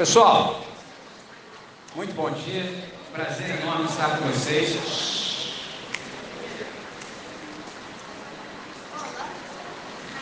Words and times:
Pessoal, 0.00 0.64
muito 1.94 2.14
bom 2.14 2.30
dia. 2.30 2.64
Prazer 3.12 3.60
enorme 3.60 3.84
estar 3.84 4.16
com 4.16 4.28
vocês. 4.28 4.78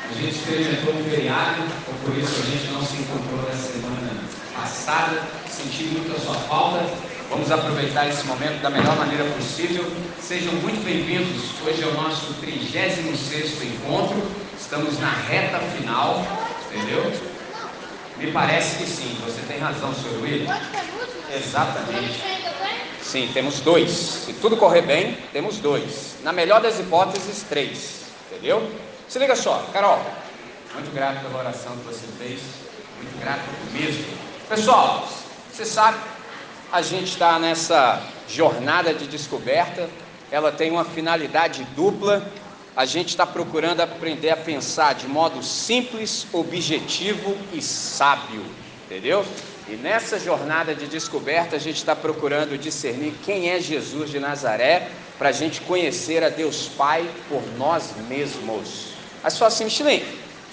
A 0.03 0.15
gente 0.15 0.35
experimentou 0.35 0.95
um 0.95 1.05
feriado, 1.05 1.63
então 1.63 1.95
por 2.05 2.19
isso 2.19 2.43
a 2.43 2.47
gente 2.47 2.73
não 2.73 2.85
se 2.85 2.97
encontrou 2.97 3.41
na 3.41 3.57
semana 3.57 4.21
passada. 4.53 5.23
Senti 5.49 5.85
muito 5.85 6.17
a 6.17 6.19
sua 6.19 6.35
falta. 6.35 6.85
Vamos 7.31 7.49
aproveitar 7.53 8.09
esse 8.09 8.27
momento 8.27 8.61
da 8.61 8.71
melhor 8.71 8.97
maneira 8.97 9.31
possível. 9.31 9.85
Sejam 10.21 10.55
muito 10.55 10.85
bem-vindos. 10.85 11.53
Hoje 11.65 11.85
é 11.85 11.87
o 11.87 11.95
nosso 11.95 12.35
36 12.41 13.63
encontro. 13.63 14.21
Estamos 14.59 14.99
na 14.99 15.13
reta 15.13 15.61
final, 15.61 16.27
entendeu? 16.67 17.38
Me 18.19 18.33
parece 18.33 18.79
que 18.79 18.87
sim, 18.87 19.17
você 19.25 19.41
tem 19.43 19.59
razão, 19.59 19.95
senhor 19.95 20.21
William. 20.21 20.53
Exatamente. 21.33 22.21
Sim, 23.01 23.31
temos 23.33 23.61
dois. 23.61 23.91
Se 23.91 24.33
tudo 24.35 24.57
correr 24.57 24.83
bem, 24.83 25.17
temos 25.33 25.59
dois. 25.59 26.17
Na 26.23 26.33
melhor 26.33 26.61
das 26.61 26.81
hipóteses, 26.81 27.45
três. 27.49 28.07
Entendeu? 28.31 28.71
Se 29.09 29.19
liga 29.19 29.37
só, 29.37 29.65
Carol. 29.73 30.05
Muito 30.75 30.93
grato 30.93 31.21
pela 31.21 31.39
oração 31.39 31.77
que 31.77 31.85
você 31.85 32.07
fez. 32.19 32.41
Muito 32.97 33.19
grato 33.21 33.41
mesmo. 33.73 34.05
Pessoal, 34.49 35.09
você 35.53 35.65
sabe, 35.65 35.99
a 36.73 36.83
gente 36.83 37.13
está 37.13 37.39
nessa 37.39 38.03
jornada 38.29 38.93
de 38.93 39.07
descoberta. 39.07 39.89
Ela 40.31 40.51
tem 40.51 40.71
uma 40.71 40.85
finalidade 40.85 41.65
dupla 41.77 42.29
a 42.79 42.85
gente 42.85 43.09
está 43.09 43.27
procurando 43.27 43.81
aprender 43.81 44.31
a 44.31 44.37
pensar 44.37 44.95
de 44.95 45.09
modo 45.09 45.43
simples, 45.43 46.29
objetivo 46.33 47.37
e 47.53 47.61
sábio, 47.61 48.41
entendeu? 48.87 49.27
E 49.69 49.73
nessa 49.73 50.17
jornada 50.17 50.77
de 50.77 50.87
descoberta, 50.87 51.57
a 51.57 51.59
gente 51.59 51.79
está 51.79 51.97
procurando 51.97 52.57
discernir 52.57 53.15
quem 53.25 53.51
é 53.51 53.61
Jesus 53.61 54.11
de 54.11 54.21
Nazaré, 54.21 54.91
para 55.19 55.31
a 55.31 55.33
gente 55.33 55.61
conhecer 55.63 56.23
a 56.23 56.29
Deus 56.29 56.69
Pai 56.69 57.05
por 57.29 57.43
nós 57.59 57.95
mesmos. 58.09 58.93
Aí 59.25 59.31
só 59.33 59.47
assim, 59.47 59.65
Michelin, 59.65 60.05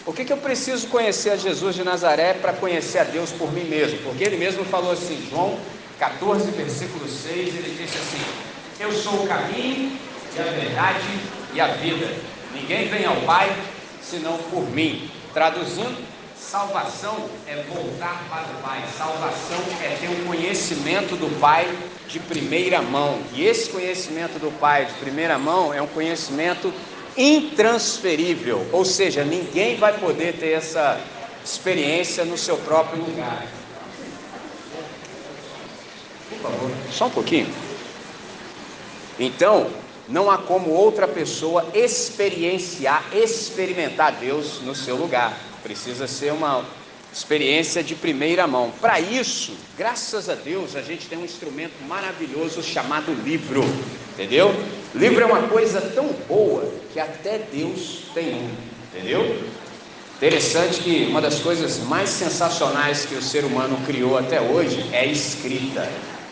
por 0.03 0.15
que, 0.15 0.25
que 0.25 0.33
eu 0.33 0.37
preciso 0.37 0.87
conhecer 0.87 1.29
a 1.29 1.37
Jesus 1.37 1.75
de 1.75 1.83
Nazaré 1.83 2.33
para 2.33 2.53
conhecer 2.53 2.97
a 2.97 3.03
Deus 3.03 3.31
por 3.31 3.53
mim 3.53 3.65
mesmo? 3.65 3.99
Porque 3.99 4.23
ele 4.23 4.37
mesmo 4.37 4.65
falou 4.65 4.93
assim, 4.93 5.23
João 5.29 5.59
14, 5.99 6.49
versículo 6.49 7.07
6, 7.07 7.37
ele 7.55 7.77
disse 7.79 7.99
assim: 7.99 8.25
Eu 8.79 8.91
sou 8.91 9.13
o 9.25 9.27
caminho 9.27 9.95
e 10.35 10.39
a 10.39 10.43
verdade 10.43 11.34
e 11.55 11.61
a 11.61 11.67
vida. 11.67 12.13
Ninguém 12.53 12.87
vem 12.87 13.05
ao 13.05 13.15
Pai 13.21 13.55
senão 14.01 14.37
por 14.37 14.69
mim. 14.69 15.09
Traduzindo, 15.33 15.97
salvação 16.37 17.27
é 17.47 17.63
voltar 17.63 18.23
para 18.29 18.43
o 18.43 18.61
Pai. 18.61 18.83
Salvação 18.95 19.59
é 19.81 19.97
ter 19.99 20.09
um 20.09 20.25
conhecimento 20.25 21.15
do 21.15 21.39
Pai 21.39 21.67
de 22.07 22.19
primeira 22.19 22.81
mão. 22.81 23.19
E 23.33 23.43
esse 23.45 23.69
conhecimento 23.69 24.37
do 24.37 24.51
Pai 24.59 24.85
de 24.85 24.93
primeira 24.93 25.39
mão 25.39 25.73
é 25.73 25.81
um 25.81 25.87
conhecimento 25.87 26.71
intransferível, 27.17 28.67
ou 28.73 28.83
seja, 28.83 29.23
ninguém 29.23 29.77
vai 29.77 29.97
poder 29.97 30.33
ter 30.33 30.51
essa 30.51 30.99
experiência 31.43 32.25
no 32.25 32.37
seu 32.37 32.57
próprio 32.57 33.01
lugar. 33.01 33.45
Por 36.29 36.39
favor, 36.39 36.71
só 36.91 37.05
um 37.05 37.11
pouquinho. 37.11 37.47
Então, 39.17 39.71
não 40.07 40.29
há 40.29 40.37
como 40.37 40.69
outra 40.71 41.07
pessoa 41.07 41.65
experienciar, 41.73 43.05
experimentar 43.13 44.13
Deus 44.13 44.61
no 44.61 44.75
seu 44.75 44.95
lugar. 44.95 45.37
Precisa 45.63 46.07
ser 46.07 46.31
uma 46.31 46.65
experiência 47.11 47.81
de 47.81 47.95
primeira 47.95 48.45
mão. 48.45 48.71
Para 48.81 48.99
isso, 48.99 49.53
graças 49.77 50.29
a 50.29 50.35
Deus, 50.35 50.75
a 50.75 50.81
gente 50.81 51.07
tem 51.07 51.17
um 51.17 51.23
instrumento 51.23 51.73
maravilhoso 51.87 52.61
chamado 52.61 53.13
livro. 53.13 53.63
Entendeu? 54.13 54.53
Livro 54.93 55.23
é 55.23 55.25
uma 55.25 55.47
coisa 55.47 55.81
tão 55.81 56.07
boa 56.27 56.71
que 56.93 56.99
até 56.99 57.39
Deus 57.39 58.03
tem 58.13 58.35
um. 58.35 58.49
Entendeu? 58.93 59.43
Interessante 60.15 60.79
que 60.79 61.07
uma 61.09 61.19
das 61.19 61.39
coisas 61.39 61.79
mais 61.79 62.09
sensacionais 62.09 63.05
que 63.05 63.15
o 63.15 63.21
ser 63.21 63.43
humano 63.43 63.77
criou 63.85 64.17
até 64.17 64.39
hoje 64.39 64.85
é 64.93 65.05
escrita. 65.05 65.89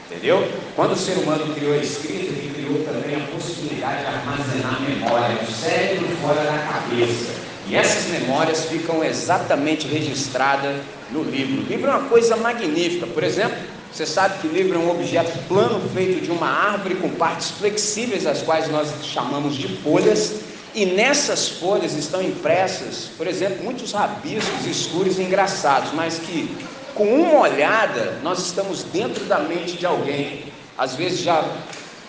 Entendeu? 0.10 0.48
Quando 0.76 0.94
o 0.94 0.98
ser 0.98 1.18
humano 1.18 1.54
criou 1.54 1.74
a 1.74 1.78
escrita, 1.78 2.32
ele 2.32 2.54
criou 2.54 2.84
também 2.86 3.03
a 3.03 3.03
possibilidade 3.34 4.02
de 4.02 4.08
armazenar 4.08 4.82
memória 4.82 5.36
no 5.42 5.52
cérebro 5.52 6.08
fora 6.22 6.44
da 6.44 6.58
cabeça. 6.58 7.34
E 7.68 7.76
essas 7.76 8.12
memórias 8.12 8.66
ficam 8.66 9.04
exatamente 9.04 9.88
registradas 9.88 10.76
no 11.12 11.24
livro. 11.24 11.62
O 11.62 11.66
livro 11.66 11.90
é 11.90 11.96
uma 11.96 12.10
coisa 12.10 12.36
magnífica. 12.36 13.08
Por 13.08 13.24
exemplo, 13.24 13.56
você 13.92 14.06
sabe 14.06 14.40
que 14.40 14.48
livro 14.48 14.76
é 14.76 14.80
um 14.80 14.92
objeto 14.92 15.38
plano 15.48 15.82
feito 15.94 16.24
de 16.24 16.32
uma 16.32 16.48
árvore 16.48 16.96
com 16.96 17.10
partes 17.10 17.52
flexíveis, 17.52 18.26
as 18.26 18.42
quais 18.42 18.70
nós 18.70 18.92
chamamos 19.04 19.56
de 19.56 19.68
folhas. 19.68 20.42
E 20.76 20.86
nessas 20.86 21.48
folhas 21.48 21.94
estão 21.94 22.22
impressas, 22.22 23.12
por 23.16 23.28
exemplo, 23.28 23.64
muitos 23.64 23.92
rabiscos 23.92 24.66
escuros 24.66 25.20
e 25.20 25.22
engraçados, 25.22 25.94
mas 25.94 26.18
que 26.18 26.50
com 26.96 27.06
uma 27.06 27.42
olhada, 27.42 28.18
nós 28.24 28.40
estamos 28.40 28.84
dentro 28.84 29.26
da 29.26 29.40
mente 29.40 29.78
de 29.78 29.86
alguém. 29.86 30.46
Às 30.78 30.96
vezes 30.96 31.22
já 31.22 31.44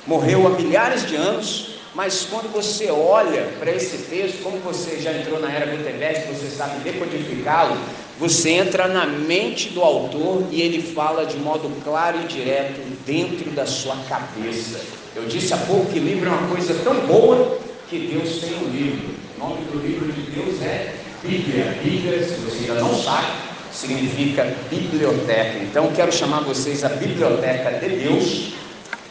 morreu 0.06 0.46
há 0.46 0.50
milhares 0.50 1.06
de 1.06 1.16
anos, 1.16 1.74
mas 1.94 2.26
quando 2.28 2.52
você 2.52 2.90
olha 2.90 3.42
para 3.58 3.70
esse 3.70 3.98
texto, 4.08 4.42
como 4.42 4.58
você 4.58 5.00
já 5.00 5.12
entrou 5.12 5.40
na 5.40 5.50
era 5.50 5.66
Gutenberg, 5.66 6.26
você 6.32 6.48
sabe 6.48 6.80
decodificá-lo, 6.80 7.76
você 8.18 8.50
entra 8.50 8.88
na 8.88 9.06
mente 9.06 9.70
do 9.70 9.80
autor 9.80 10.44
e 10.50 10.60
ele 10.60 10.82
fala 10.82 11.24
de 11.24 11.36
modo 11.36 11.70
claro 11.84 12.18
e 12.22 12.26
direto 12.26 12.80
dentro 13.06 13.50
da 13.50 13.66
sua 13.66 13.96
cabeça. 14.08 14.80
Eu 15.14 15.26
disse 15.26 15.54
há 15.54 15.56
pouco 15.56 15.86
que 15.92 15.98
livro 16.00 16.28
é 16.28 16.32
uma 16.32 16.48
coisa 16.48 16.74
tão 16.82 16.94
boa 17.06 17.58
que 17.88 17.98
Deus 17.98 18.40
tem 18.40 18.54
um 18.54 18.70
livro. 18.70 19.14
O 19.36 19.38
nome 19.38 19.64
do 19.66 19.78
livro 19.78 20.12
de 20.12 20.22
Deus 20.32 20.60
é 20.62 20.94
Bíblia. 21.22 21.78
Bíblia, 21.82 22.22
se 22.24 22.34
você 22.34 22.70
ainda 22.70 22.80
não 22.80 22.94
sabe, 23.00 23.26
significa 23.72 24.44
biblioteca. 24.68 25.58
Então 25.58 25.92
quero 25.94 26.12
chamar 26.12 26.40
vocês 26.40 26.84
à 26.84 26.88
biblioteca 26.88 27.78
de 27.78 27.96
Deus. 27.96 28.52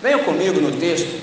Venham 0.03 0.19
comigo 0.25 0.59
no 0.59 0.74
texto 0.74 1.22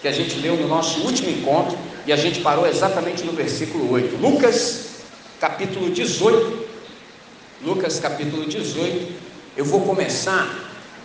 que 0.00 0.08
a 0.08 0.10
gente 0.10 0.38
leu 0.38 0.56
no 0.56 0.66
nosso 0.66 1.02
último 1.02 1.28
encontro 1.28 1.76
e 2.06 2.12
a 2.12 2.16
gente 2.16 2.40
parou 2.40 2.66
exatamente 2.66 3.22
no 3.22 3.32
versículo 3.32 3.92
8. 3.92 4.16
Lucas 4.16 4.92
capítulo 5.38 5.90
18. 5.90 6.66
Lucas 7.60 8.00
capítulo 8.00 8.46
18. 8.46 9.12
Eu 9.54 9.66
vou 9.66 9.82
começar 9.82 10.48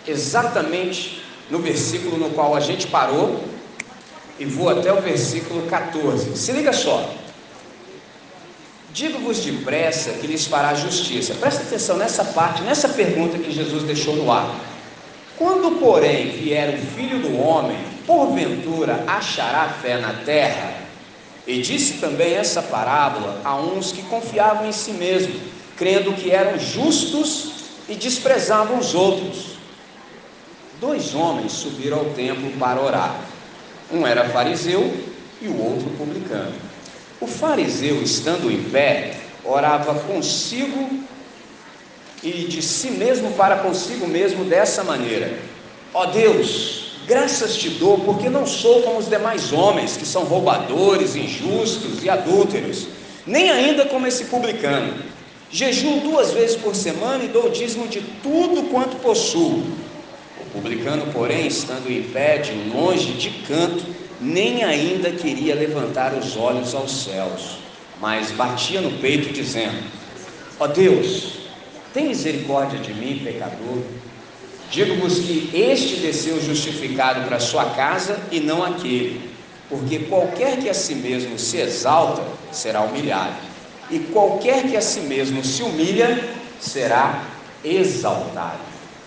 exatamente 0.08 1.22
no 1.50 1.58
versículo 1.58 2.16
no 2.16 2.30
qual 2.30 2.56
a 2.56 2.60
gente 2.60 2.86
parou 2.86 3.44
e 4.38 4.46
vou 4.46 4.70
até 4.70 4.90
o 4.90 5.02
versículo 5.02 5.66
14. 5.68 6.38
Se 6.38 6.52
liga 6.52 6.72
só. 6.72 7.14
Digo-vos 8.94 9.40
depressa 9.40 10.12
que 10.12 10.26
lhes 10.26 10.46
fará 10.46 10.72
justiça. 10.72 11.34
Presta 11.34 11.64
atenção 11.64 11.98
nessa 11.98 12.24
parte, 12.24 12.62
nessa 12.62 12.88
pergunta 12.88 13.36
que 13.36 13.52
Jesus 13.52 13.82
deixou 13.82 14.16
no 14.16 14.32
ar. 14.32 14.69
Quando, 15.40 15.80
porém, 15.80 16.32
vier 16.32 16.74
o 16.74 16.78
filho 16.94 17.18
do 17.18 17.40
homem, 17.40 17.78
porventura 18.06 19.02
achará 19.06 19.70
fé 19.70 19.96
na 19.96 20.12
terra? 20.12 20.74
E 21.46 21.62
disse 21.62 21.94
também 21.94 22.34
essa 22.34 22.60
parábola 22.60 23.40
a 23.42 23.56
uns 23.56 23.90
que 23.90 24.02
confiavam 24.02 24.66
em 24.66 24.72
si 24.72 24.90
mesmos, 24.90 25.40
crendo 25.78 26.12
que 26.12 26.30
eram 26.30 26.58
justos 26.58 27.52
e 27.88 27.94
desprezavam 27.94 28.78
os 28.78 28.94
outros. 28.94 29.56
Dois 30.78 31.14
homens 31.14 31.52
subiram 31.52 32.00
ao 32.00 32.04
templo 32.10 32.52
para 32.58 32.78
orar. 32.78 33.18
Um 33.90 34.06
era 34.06 34.28
fariseu 34.28 34.94
e 35.40 35.48
o 35.48 35.58
outro 35.58 35.88
publicano. 35.96 36.52
O 37.18 37.26
fariseu, 37.26 38.02
estando 38.02 38.50
em 38.50 38.62
pé, 38.64 39.16
orava 39.42 39.94
consigo 40.00 41.02
e 42.22 42.44
de 42.44 42.60
si 42.60 42.90
mesmo 42.90 43.32
para 43.32 43.56
consigo 43.56 44.06
mesmo 44.06 44.44
dessa 44.44 44.84
maneira: 44.84 45.38
Ó 45.94 46.06
Deus, 46.06 46.92
graças 47.06 47.56
te 47.56 47.70
dou, 47.70 48.00
porque 48.00 48.28
não 48.28 48.46
sou 48.46 48.82
como 48.82 48.98
os 48.98 49.08
demais 49.08 49.52
homens 49.52 49.96
que 49.96 50.06
são 50.06 50.24
roubadores, 50.24 51.16
injustos 51.16 52.04
e 52.04 52.10
adúlteros, 52.10 52.86
nem 53.26 53.50
ainda 53.50 53.86
como 53.86 54.06
esse 54.06 54.24
publicano. 54.26 54.94
Jejuo 55.50 56.00
duas 56.00 56.30
vezes 56.30 56.56
por 56.56 56.76
semana 56.76 57.24
e 57.24 57.28
dou 57.28 57.50
dízimo 57.50 57.88
de 57.88 58.00
tudo 58.22 58.70
quanto 58.70 58.96
possuo. 58.96 59.64
O 60.40 60.44
publicano, 60.52 61.12
porém, 61.12 61.48
estando 61.48 61.90
em 61.90 62.02
pé, 62.02 62.38
de 62.38 62.52
longe, 62.70 63.14
de 63.14 63.30
canto, 63.48 63.84
nem 64.20 64.62
ainda 64.62 65.10
queria 65.10 65.54
levantar 65.54 66.14
os 66.14 66.36
olhos 66.36 66.74
aos 66.74 67.04
céus, 67.04 67.58
mas 68.00 68.30
batia 68.30 68.80
no 68.80 68.92
peito, 68.98 69.32
dizendo: 69.32 69.82
Ó 70.58 70.64
oh 70.64 70.68
Deus, 70.68 71.39
tem 71.92 72.08
misericórdia 72.08 72.78
de 72.78 72.92
mim, 72.94 73.20
pecador. 73.24 73.82
Digo-vos 74.70 75.18
que 75.18 75.50
este 75.52 75.96
desceu 75.96 76.40
justificado 76.40 77.26
para 77.26 77.40
sua 77.40 77.70
casa 77.70 78.20
e 78.30 78.38
não 78.38 78.62
aquele, 78.62 79.30
porque 79.68 80.00
qualquer 80.00 80.58
que 80.58 80.68
a 80.68 80.74
si 80.74 80.94
mesmo 80.94 81.38
se 81.38 81.56
exalta 81.56 82.22
será 82.52 82.82
humilhado, 82.82 83.34
e 83.90 83.98
qualquer 83.98 84.68
que 84.68 84.76
a 84.76 84.80
si 84.80 85.00
mesmo 85.00 85.44
se 85.44 85.62
humilha 85.62 86.28
será 86.60 87.24
exaltado. 87.64 88.60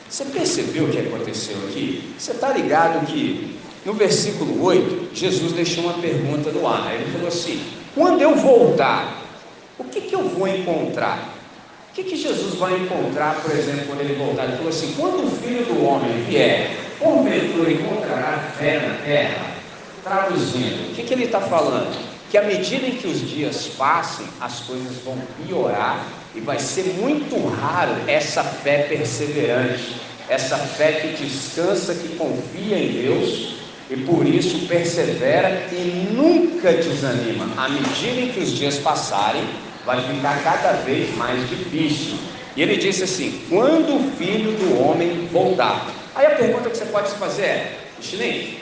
Você 0.10 0.26
percebeu 0.26 0.86
o 0.86 0.90
que 0.90 1.00
aconteceu 1.00 1.58
aqui? 1.70 2.14
Você 2.20 2.34
está 2.34 2.50
ligado 2.50 3.06
que 3.08 3.58
no 3.86 3.94
versículo 3.94 4.64
8, 4.64 5.10
Jesus 5.14 5.52
deixou 5.54 5.84
uma 5.86 5.96
pergunta 5.96 6.52
no 6.52 6.68
ar. 6.68 6.94
Ele 6.94 7.12
falou 7.12 7.28
assim: 7.28 7.62
quando 7.96 8.22
eu 8.22 8.36
voltar, 8.36 9.24
o 9.78 9.84
que, 9.84 10.02
que 10.02 10.16
eu 10.16 10.30
vou 10.30 10.48
encontrar? 10.48 11.34
O 11.94 11.96
que, 11.96 12.06
que 12.06 12.18
Jesus 12.18 12.56
vai 12.56 12.74
encontrar, 12.74 13.36
por 13.44 13.52
exemplo, 13.52 13.86
quando 13.86 14.02
ele 14.02 14.16
voltar? 14.16 14.46
Ele 14.46 14.58
falou 14.58 14.70
assim: 14.70 14.96
quando 14.98 15.28
o 15.28 15.30
filho 15.30 15.64
do 15.64 15.86
homem 15.86 16.24
vier, 16.24 16.72
porventura 16.98 17.72
encontrará 17.72 18.52
fé 18.58 18.80
na 18.80 18.96
terra? 19.06 19.54
Traduzindo, 20.04 20.90
o 20.90 20.96
que, 20.96 21.04
que 21.04 21.14
ele 21.14 21.26
está 21.26 21.40
falando? 21.40 21.96
Que 22.32 22.38
à 22.40 22.42
medida 22.42 22.88
em 22.88 22.96
que 22.96 23.08
os 23.08 23.22
dias 23.30 23.68
passem, 23.78 24.26
as 24.42 24.62
coisas 24.62 25.04
vão 25.06 25.16
piorar 25.46 26.04
e 26.34 26.40
vai 26.40 26.58
ser 26.58 26.96
muito 27.00 27.38
raro 27.48 27.94
essa 28.08 28.44
fé 28.44 28.88
perseverante, 28.90 29.96
essa 30.28 30.58
fé 30.58 30.94
que 30.94 31.24
descansa, 31.24 31.94
que 31.94 32.16
confia 32.16 32.76
em 32.76 33.04
Deus 33.04 33.54
e 33.92 33.98
por 33.98 34.28
isso 34.28 34.66
persevera 34.66 35.68
e 35.72 36.10
nunca 36.12 36.74
desanima. 36.74 37.48
À 37.56 37.70
medida 37.70 38.20
em 38.20 38.30
que 38.30 38.40
os 38.40 38.50
dias 38.50 38.80
passarem, 38.80 39.44
vai 39.86 40.02
ficar 40.02 40.44
cada 40.44 40.74
vez 40.74 41.16
mais 41.16 41.48
difícil. 41.50 42.18
E 42.56 42.62
ele 42.62 42.78
disse 42.78 43.04
assim: 43.04 43.46
quando 43.50 43.96
o 43.96 44.12
filho 44.18 44.52
do 44.54 44.80
homem 44.82 45.28
voltar. 45.32 45.88
Aí 46.16 46.26
a 46.26 46.36
pergunta 46.36 46.70
que 46.70 46.78
você 46.78 46.86
pode 46.86 47.10
se 47.10 47.16
fazer 47.16 47.44
é: 47.44 47.80
Chinês, 48.02 48.56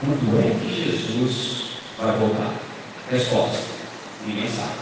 quando 0.00 0.40
é 0.40 0.50
que 0.60 0.84
Jesus 0.84 1.62
vai 1.98 2.16
voltar? 2.16 2.54
Resposta: 3.10 3.58
ninguém 4.26 4.48
sabe. 4.48 4.72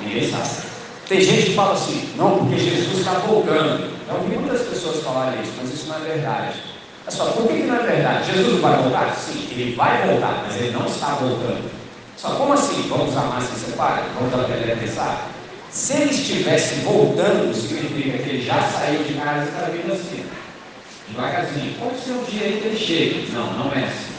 Ninguém 0.00 0.30
sabe. 0.30 0.66
Tem 1.08 1.20
gente 1.20 1.50
que 1.50 1.54
fala 1.54 1.74
assim: 1.74 2.14
não, 2.16 2.38
porque 2.38 2.58
Jesus 2.58 2.98
está 2.98 3.12
voltando. 3.18 3.94
Eu 4.08 4.16
ouvi 4.16 4.36
muitas 4.36 4.62
pessoas 4.62 5.02
falarem 5.02 5.42
isso, 5.42 5.52
mas 5.58 5.74
isso 5.74 5.88
não 5.88 5.96
é 5.96 6.00
verdade. 6.00 6.75
Só, 7.08 7.26
por 7.26 7.46
que, 7.46 7.54
que 7.54 7.66
não 7.66 7.76
é 7.76 7.82
verdade? 7.82 8.32
Jesus 8.32 8.60
vai 8.60 8.82
voltar? 8.82 9.14
Sim, 9.14 9.46
ele 9.52 9.74
vai 9.76 10.06
voltar, 10.08 10.44
mas 10.44 10.56
ele 10.56 10.70
não 10.72 10.86
está 10.86 11.14
voltando. 11.14 11.70
Só 12.16 12.30
como 12.30 12.52
assim? 12.52 12.86
Vamos 12.88 13.16
amar 13.16 13.40
se 13.42 13.58
separa? 13.58 14.02
Vamos 14.14 14.32
dar 14.32 14.40
a 14.40 14.76
pensar? 14.76 15.30
Se 15.70 15.92
ele 15.92 16.10
estivesse 16.10 16.76
voltando, 16.76 17.54
significa 17.54 18.18
que 18.18 18.28
ele 18.30 18.42
já 18.42 18.60
saiu 18.62 19.04
de 19.04 19.14
casa 19.14 19.44
e 19.44 19.48
está 19.48 19.66
vindo 19.66 19.92
assim, 19.92 20.24
devagarzinho. 21.08 21.74
Pode 21.78 22.00
ser 22.00 22.12
um 22.12 22.24
dia 22.24 22.46
aí 22.46 22.60
que 22.60 22.68
ele 22.68 22.78
chega. 22.78 23.32
Não, 23.32 23.52
não 23.52 23.72
é 23.72 23.84
assim. 23.84 24.12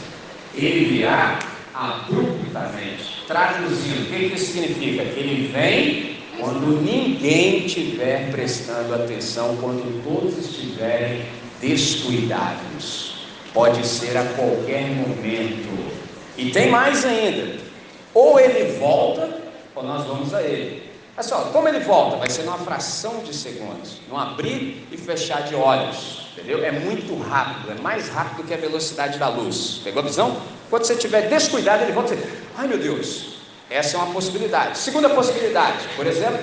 Ele 0.54 0.84
virá 0.86 1.38
abruptamente. 1.74 3.24
Traduzindo, 3.26 4.02
o 4.02 4.06
que, 4.06 4.28
que 4.30 4.34
isso 4.36 4.52
significa? 4.52 5.04
Que 5.04 5.20
ele 5.20 5.52
vem 5.52 6.18
quando 6.40 6.80
ninguém 6.80 7.66
estiver 7.66 8.30
prestando 8.30 8.94
atenção, 8.94 9.56
quando 9.60 10.02
todos 10.04 10.38
estiverem 10.38 11.22
descuidados. 11.60 13.14
Pode 13.52 13.86
ser 13.86 14.16
a 14.16 14.24
qualquer 14.24 14.88
momento. 14.90 15.92
E 16.36 16.50
tem 16.50 16.70
mais 16.70 17.04
ainda. 17.04 17.58
Ou 18.14 18.38
ele 18.38 18.78
volta, 18.78 19.28
ou 19.74 19.82
nós 19.82 20.06
vamos 20.06 20.32
a 20.34 20.42
ele. 20.42 20.88
Pessoal, 21.16 21.46
como 21.52 21.68
ele 21.68 21.80
volta? 21.80 22.16
Vai 22.16 22.30
ser 22.30 22.44
numa 22.44 22.58
fração 22.58 23.24
de 23.24 23.34
segundos, 23.34 24.00
num 24.08 24.16
abrir 24.16 24.86
e 24.92 24.96
fechar 24.96 25.42
de 25.42 25.54
olhos, 25.56 26.28
entendeu? 26.32 26.64
É 26.64 26.70
muito 26.70 27.18
rápido, 27.18 27.72
é 27.72 27.82
mais 27.82 28.08
rápido 28.08 28.46
que 28.46 28.54
a 28.54 28.56
velocidade 28.56 29.18
da 29.18 29.28
luz. 29.28 29.80
Pegou 29.82 30.00
a 30.00 30.06
visão? 30.06 30.40
Quando 30.70 30.84
você 30.84 30.92
estiver 30.94 31.28
descuidado, 31.28 31.82
ele 31.82 31.90
volta 31.90 32.14
e 32.14 32.18
Ai 32.56 32.68
meu 32.68 32.78
Deus, 32.78 33.38
essa 33.68 33.96
é 33.96 34.00
uma 34.00 34.12
possibilidade. 34.12 34.78
Segunda 34.78 35.10
possibilidade, 35.10 35.88
por 35.96 36.06
exemplo, 36.06 36.38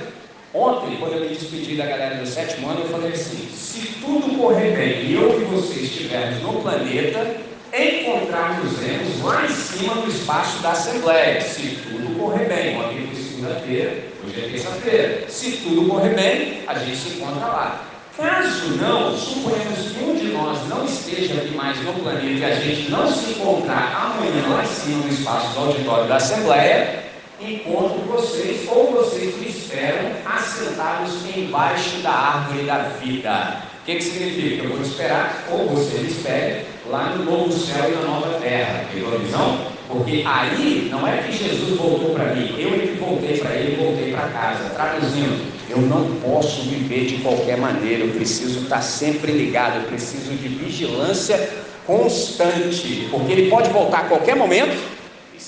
ontem, 0.55 0.95
quando 0.97 1.13
eu 1.13 1.21
me 1.21 1.35
despedi 1.35 1.75
da 1.75 1.85
galera 1.85 2.15
do 2.15 2.25
sétimo 2.25 2.69
ano, 2.69 2.81
eu 2.81 2.89
falei 2.89 3.11
assim: 3.11 3.47
se 3.53 3.87
tudo 3.99 4.37
correr 4.37 4.75
bem 4.75 5.05
e 5.05 5.13
eu 5.13 5.41
e 5.41 5.43
você 5.45 5.81
estivermos 5.81 6.41
no 6.41 6.61
planeta, 6.61 7.35
encontrarmos 7.73 8.79
lá 9.23 9.45
em 9.45 9.49
cima 9.49 9.95
do 9.95 10.09
espaço 10.09 10.61
da 10.63 10.71
Assembleia. 10.71 11.41
Se 11.41 11.77
tudo 11.83 12.17
correr 12.17 12.45
bem, 12.45 12.77
ontem 12.77 13.07
foi 13.07 13.21
segunda-feira, 13.21 14.03
hoje 14.25 14.39
é 14.39 14.49
terça-feira. 14.49 15.29
Se 15.29 15.51
tudo 15.57 15.89
correr 15.89 16.15
bem, 16.15 16.63
a 16.65 16.73
gente 16.75 16.95
se 16.95 17.17
encontra 17.17 17.45
lá. 17.47 17.85
Caso 18.15 18.77
não, 18.77 19.17
suponhamos 19.17 19.91
que 19.91 20.01
um 20.01 20.15
de 20.15 20.27
nós 20.27 20.69
não 20.69 20.85
esteja 20.85 21.33
aqui 21.33 21.53
mais 21.53 21.77
no 21.83 21.93
planeta 21.95 22.23
e 22.23 22.45
a 22.45 22.55
gente 22.55 22.89
não 22.89 23.11
se 23.11 23.31
encontrar 23.31 24.13
amanhã 24.15 24.47
lá 24.47 24.63
em 24.63 24.67
cima 24.67 25.03
no 25.03 25.09
espaço 25.09 25.53
do 25.53 25.59
auditório 25.59 26.07
da 26.07 26.15
Assembleia, 26.15 27.04
encontro 27.41 27.99
vocês 28.07 28.67
ou 28.69 28.91
vocês 28.91 29.37
me 29.37 29.49
esperam 29.49 30.11
assentados 30.25 31.13
embaixo 31.35 31.97
da 31.97 32.11
árvore 32.11 32.63
da 32.63 32.77
vida. 33.01 33.63
O 33.81 33.85
que, 33.85 33.95
que 33.95 34.03
significa? 34.03 34.63
Eu 34.63 34.69
vou 34.71 34.81
esperar 34.81 35.45
ou 35.51 35.67
você 35.69 35.99
me 35.99 36.07
espere 36.07 36.65
lá 36.87 37.15
no 37.15 37.25
novo 37.25 37.51
céu 37.51 37.89
e 37.89 37.95
na 37.95 38.01
nova 38.01 38.39
terra. 38.39 38.85
Pegou 38.91 39.13
a 39.13 39.17
visão? 39.17 39.75
Porque 39.87 40.23
aí 40.25 40.87
não 40.89 41.07
é 41.07 41.17
que 41.17 41.37
Jesus 41.37 41.77
voltou 41.77 42.15
para 42.15 42.33
mim, 42.33 42.55
eu 42.57 42.73
é 42.73 42.79
que 42.79 42.97
voltei 42.99 43.37
para 43.37 43.53
ele, 43.53 43.75
voltei 43.75 44.11
para 44.11 44.27
casa. 44.29 44.69
Traduzindo, 44.71 45.45
eu 45.69 45.77
não 45.77 46.15
posso 46.15 46.63
viver 46.63 47.05
de 47.05 47.17
qualquer 47.17 47.57
maneira, 47.57 48.03
eu 48.03 48.13
preciso 48.13 48.61
estar 48.61 48.81
sempre 48.81 49.31
ligado, 49.31 49.83
eu 49.83 49.83
preciso 49.83 50.31
de 50.31 50.47
vigilância 50.47 51.49
constante, 51.85 53.07
porque 53.11 53.31
ele 53.31 53.49
pode 53.49 53.69
voltar 53.69 53.99
a 53.99 54.03
qualquer 54.05 54.35
momento 54.35 54.94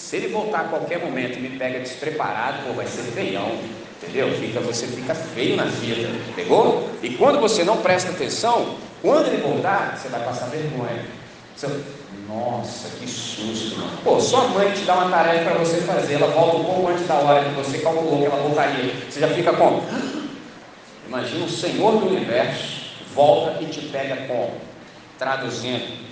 se 0.07 0.15
ele 0.15 0.30
voltar 0.30 0.62
a 0.62 0.63
qualquer 0.69 1.04
momento 1.04 1.38
e 1.38 1.42
me 1.42 1.50
pega 1.57 1.80
despreparado, 1.80 2.63
pô, 2.65 2.71
vai 2.71 2.88
ser 2.88 3.01
feião, 3.12 3.59
entendeu? 4.01 4.31
Fica, 4.36 4.62
você 4.62 4.88
fica 4.88 5.13
feio 5.13 5.57
na 5.57 5.65
vida, 5.65 6.09
pegou? 6.33 6.89
E 7.04 7.09
quando 7.09 7.42
você 7.42 7.65
não 7.65 7.75
presta 7.81 8.12
atenção, 8.12 8.77
quando 9.01 9.27
ele 9.27 9.42
voltar, 9.42 9.98
você 9.98 10.07
vai 10.07 10.24
passar 10.24 10.45
vergonha. 10.45 11.06
Você, 11.54 11.68
nossa, 12.25 12.88
que 12.98 13.06
susto, 13.06 13.77
mano. 13.77 13.98
Pô, 14.01 14.18
sua 14.21 14.48
mãe 14.48 14.71
te 14.71 14.86
dá 14.86 14.94
uma 14.94 15.09
tarefa 15.09 15.51
para 15.51 15.59
você 15.59 15.81
fazer, 15.81 16.13
ela 16.13 16.27
volta 16.27 16.56
um 16.56 16.63
pouco 16.63 16.88
antes 16.88 17.06
da 17.06 17.15
hora 17.15 17.44
que 17.44 17.56
você 17.56 17.80
calculou 17.80 18.19
que 18.19 18.27
ela 18.27 18.42
voltaria. 18.42 18.94
Você 19.09 19.19
já 19.19 19.27
fica 19.27 19.51
como? 19.51 19.83
Imagina 21.06 21.44
o 21.44 21.50
Senhor 21.50 22.00
do 22.00 22.07
Universo 22.07 22.77
volta 23.13 23.62
e 23.62 23.65
te 23.65 23.81
pega 23.88 24.15
como? 24.25 24.54
Traduzindo, 25.19 26.06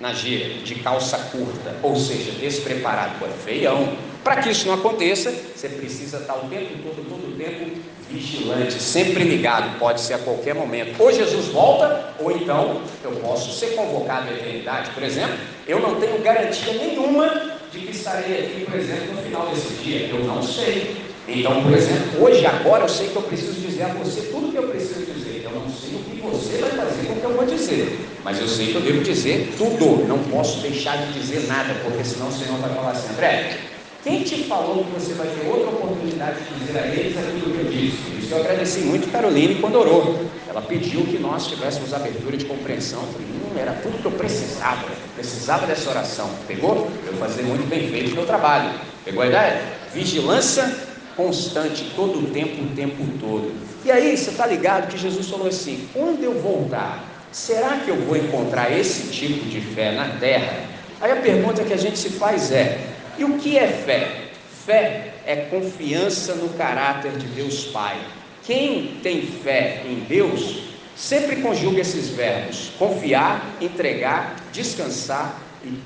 na 0.00 0.12
gíria, 0.12 0.58
de 0.62 0.74
calça 0.76 1.18
curta, 1.32 1.74
ou 1.82 1.96
seja, 1.96 2.32
despreparado, 2.32 3.24
é 3.24 3.28
feião. 3.44 3.96
Para 4.22 4.42
que 4.42 4.50
isso 4.50 4.66
não 4.66 4.74
aconteça, 4.74 5.32
você 5.54 5.68
precisa 5.68 6.18
estar 6.18 6.34
o 6.34 6.48
tempo 6.48 6.74
todo, 6.82 7.08
todo 7.08 7.32
o 7.32 7.36
tempo 7.36 7.70
vigilante, 8.10 8.74
sempre 8.80 9.24
ligado, 9.24 9.78
pode 9.78 10.00
ser 10.00 10.14
a 10.14 10.18
qualquer 10.18 10.54
momento. 10.54 11.00
Ou 11.00 11.12
Jesus 11.12 11.46
volta, 11.46 12.14
ou 12.18 12.30
então 12.30 12.80
eu 13.04 13.12
posso 13.12 13.52
ser 13.58 13.74
convocado 13.74 14.28
à 14.28 14.32
eternidade. 14.32 14.90
Por 14.90 15.02
exemplo, 15.02 15.36
eu 15.66 15.80
não 15.80 16.00
tenho 16.00 16.18
garantia 16.22 16.72
nenhuma 16.72 17.56
de 17.72 17.80
que 17.80 17.90
estarei 17.90 18.46
aqui, 18.46 18.64
por 18.64 18.74
exemplo, 18.74 19.14
no 19.14 19.22
final 19.22 19.46
desse 19.48 19.74
dia. 19.82 20.08
Eu 20.08 20.24
não 20.24 20.42
sei. 20.42 20.96
Então, 21.28 21.62
por 21.62 21.72
exemplo, 21.72 22.22
hoje, 22.22 22.46
agora, 22.46 22.84
eu 22.84 22.88
sei 22.88 23.08
que 23.08 23.16
eu 23.16 23.22
preciso 23.22 23.60
dizer 23.60 23.84
a 23.84 23.88
você 23.88 24.22
tudo 24.22 24.48
o 24.48 24.52
que 24.52 24.58
eu 24.58 24.68
preciso 24.68 25.04
dizer. 25.06 25.42
Eu 25.44 25.50
não 25.50 25.68
sei 25.68 25.94
o 25.94 25.98
que 25.98 26.20
você 26.20 26.58
vai 26.58 26.70
fazer 26.70 27.06
com 27.06 27.12
o 27.14 27.16
que 27.16 27.24
eu 27.24 27.34
vou 27.34 27.44
dizer, 27.44 27.98
mas 28.26 28.40
eu 28.40 28.48
sei 28.48 28.72
que 28.72 28.74
eu 28.74 28.80
devo 28.80 29.04
dizer 29.04 29.54
tudo. 29.56 30.04
Não 30.08 30.18
posso 30.18 30.58
deixar 30.58 30.96
de 30.96 31.12
dizer 31.12 31.46
nada, 31.46 31.72
porque 31.84 32.02
senão 32.02 32.26
o 32.26 32.32
Senhor 32.32 32.58
vai 32.58 32.74
falar 32.74 32.90
assim: 32.90 33.12
André, 33.12 33.56
quem 34.02 34.24
te 34.24 34.42
falou 34.48 34.84
que 34.84 34.90
você 35.00 35.14
vai 35.14 35.28
ter 35.28 35.46
outra 35.46 35.68
oportunidade 35.68 36.38
de 36.40 36.58
dizer 36.58 36.76
a 36.76 36.86
eles 36.88 37.16
aquilo 37.16 37.54
que 37.54 37.58
eu 37.60 37.70
disse? 37.70 37.98
Isso 38.18 38.34
eu 38.34 38.38
agradeci 38.38 38.80
muito 38.80 39.12
Caroline 39.12 39.54
quando 39.60 39.76
orou. 39.76 40.28
Ela 40.48 40.60
pediu 40.60 41.02
que 41.02 41.18
nós 41.18 41.46
tivéssemos 41.46 41.94
abertura 41.94 42.36
de 42.36 42.46
compreensão. 42.46 43.00
Eu 43.00 43.12
falei, 43.12 43.28
hum, 43.28 43.58
era 43.60 43.72
tudo 43.74 44.02
que 44.02 44.06
eu 44.06 44.10
precisava. 44.10 44.88
Precisava 45.14 45.64
dessa 45.64 45.88
oração. 45.88 46.28
Pegou? 46.48 46.90
Eu 47.06 47.12
fazer 47.18 47.44
muito 47.44 47.68
bem 47.68 47.88
feito 47.88 48.10
o 48.10 48.16
meu 48.16 48.26
trabalho. 48.26 48.76
Pegou 49.04 49.22
a 49.22 49.28
ideia? 49.28 49.62
Vigilância 49.94 50.68
constante, 51.16 51.92
todo 51.94 52.18
o 52.18 52.30
tempo, 52.32 52.60
o 52.60 52.74
tempo 52.74 53.04
todo. 53.20 53.54
E 53.84 53.92
aí 53.92 54.16
você 54.16 54.30
está 54.30 54.48
ligado 54.48 54.90
que 54.90 54.98
Jesus 54.98 55.28
falou 55.28 55.46
assim: 55.46 55.88
quando 55.94 56.24
eu 56.24 56.40
voltar, 56.40 57.15
será 57.32 57.78
que 57.78 57.90
eu 57.90 57.96
vou 57.96 58.16
encontrar 58.16 58.70
esse 58.76 59.10
tipo 59.10 59.46
de 59.46 59.60
fé 59.60 59.92
na 59.92 60.18
terra? 60.18 60.64
Aí 61.00 61.12
a 61.12 61.16
pergunta 61.16 61.64
que 61.64 61.72
a 61.72 61.78
gente 61.78 61.98
se 61.98 62.10
faz 62.10 62.50
é: 62.50 62.78
e 63.18 63.24
o 63.24 63.38
que 63.38 63.58
é 63.58 63.68
fé? 63.68 64.28
Fé 64.64 65.14
é 65.26 65.36
confiança 65.50 66.34
no 66.34 66.48
caráter 66.50 67.12
de 67.12 67.26
Deus 67.26 67.66
Pai. 67.66 67.98
Quem 68.44 68.98
tem 69.02 69.22
fé 69.22 69.82
em 69.84 70.00
Deus 70.00 70.62
sempre 70.96 71.36
conjuga 71.36 71.80
esses 71.80 72.08
verbos: 72.08 72.70
confiar, 72.78 73.56
entregar, 73.60 74.36
descansar 74.52 75.40
e 75.64 75.78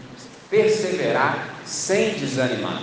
perseverar 0.49 1.57
sem 1.65 2.15
desanimar. 2.15 2.83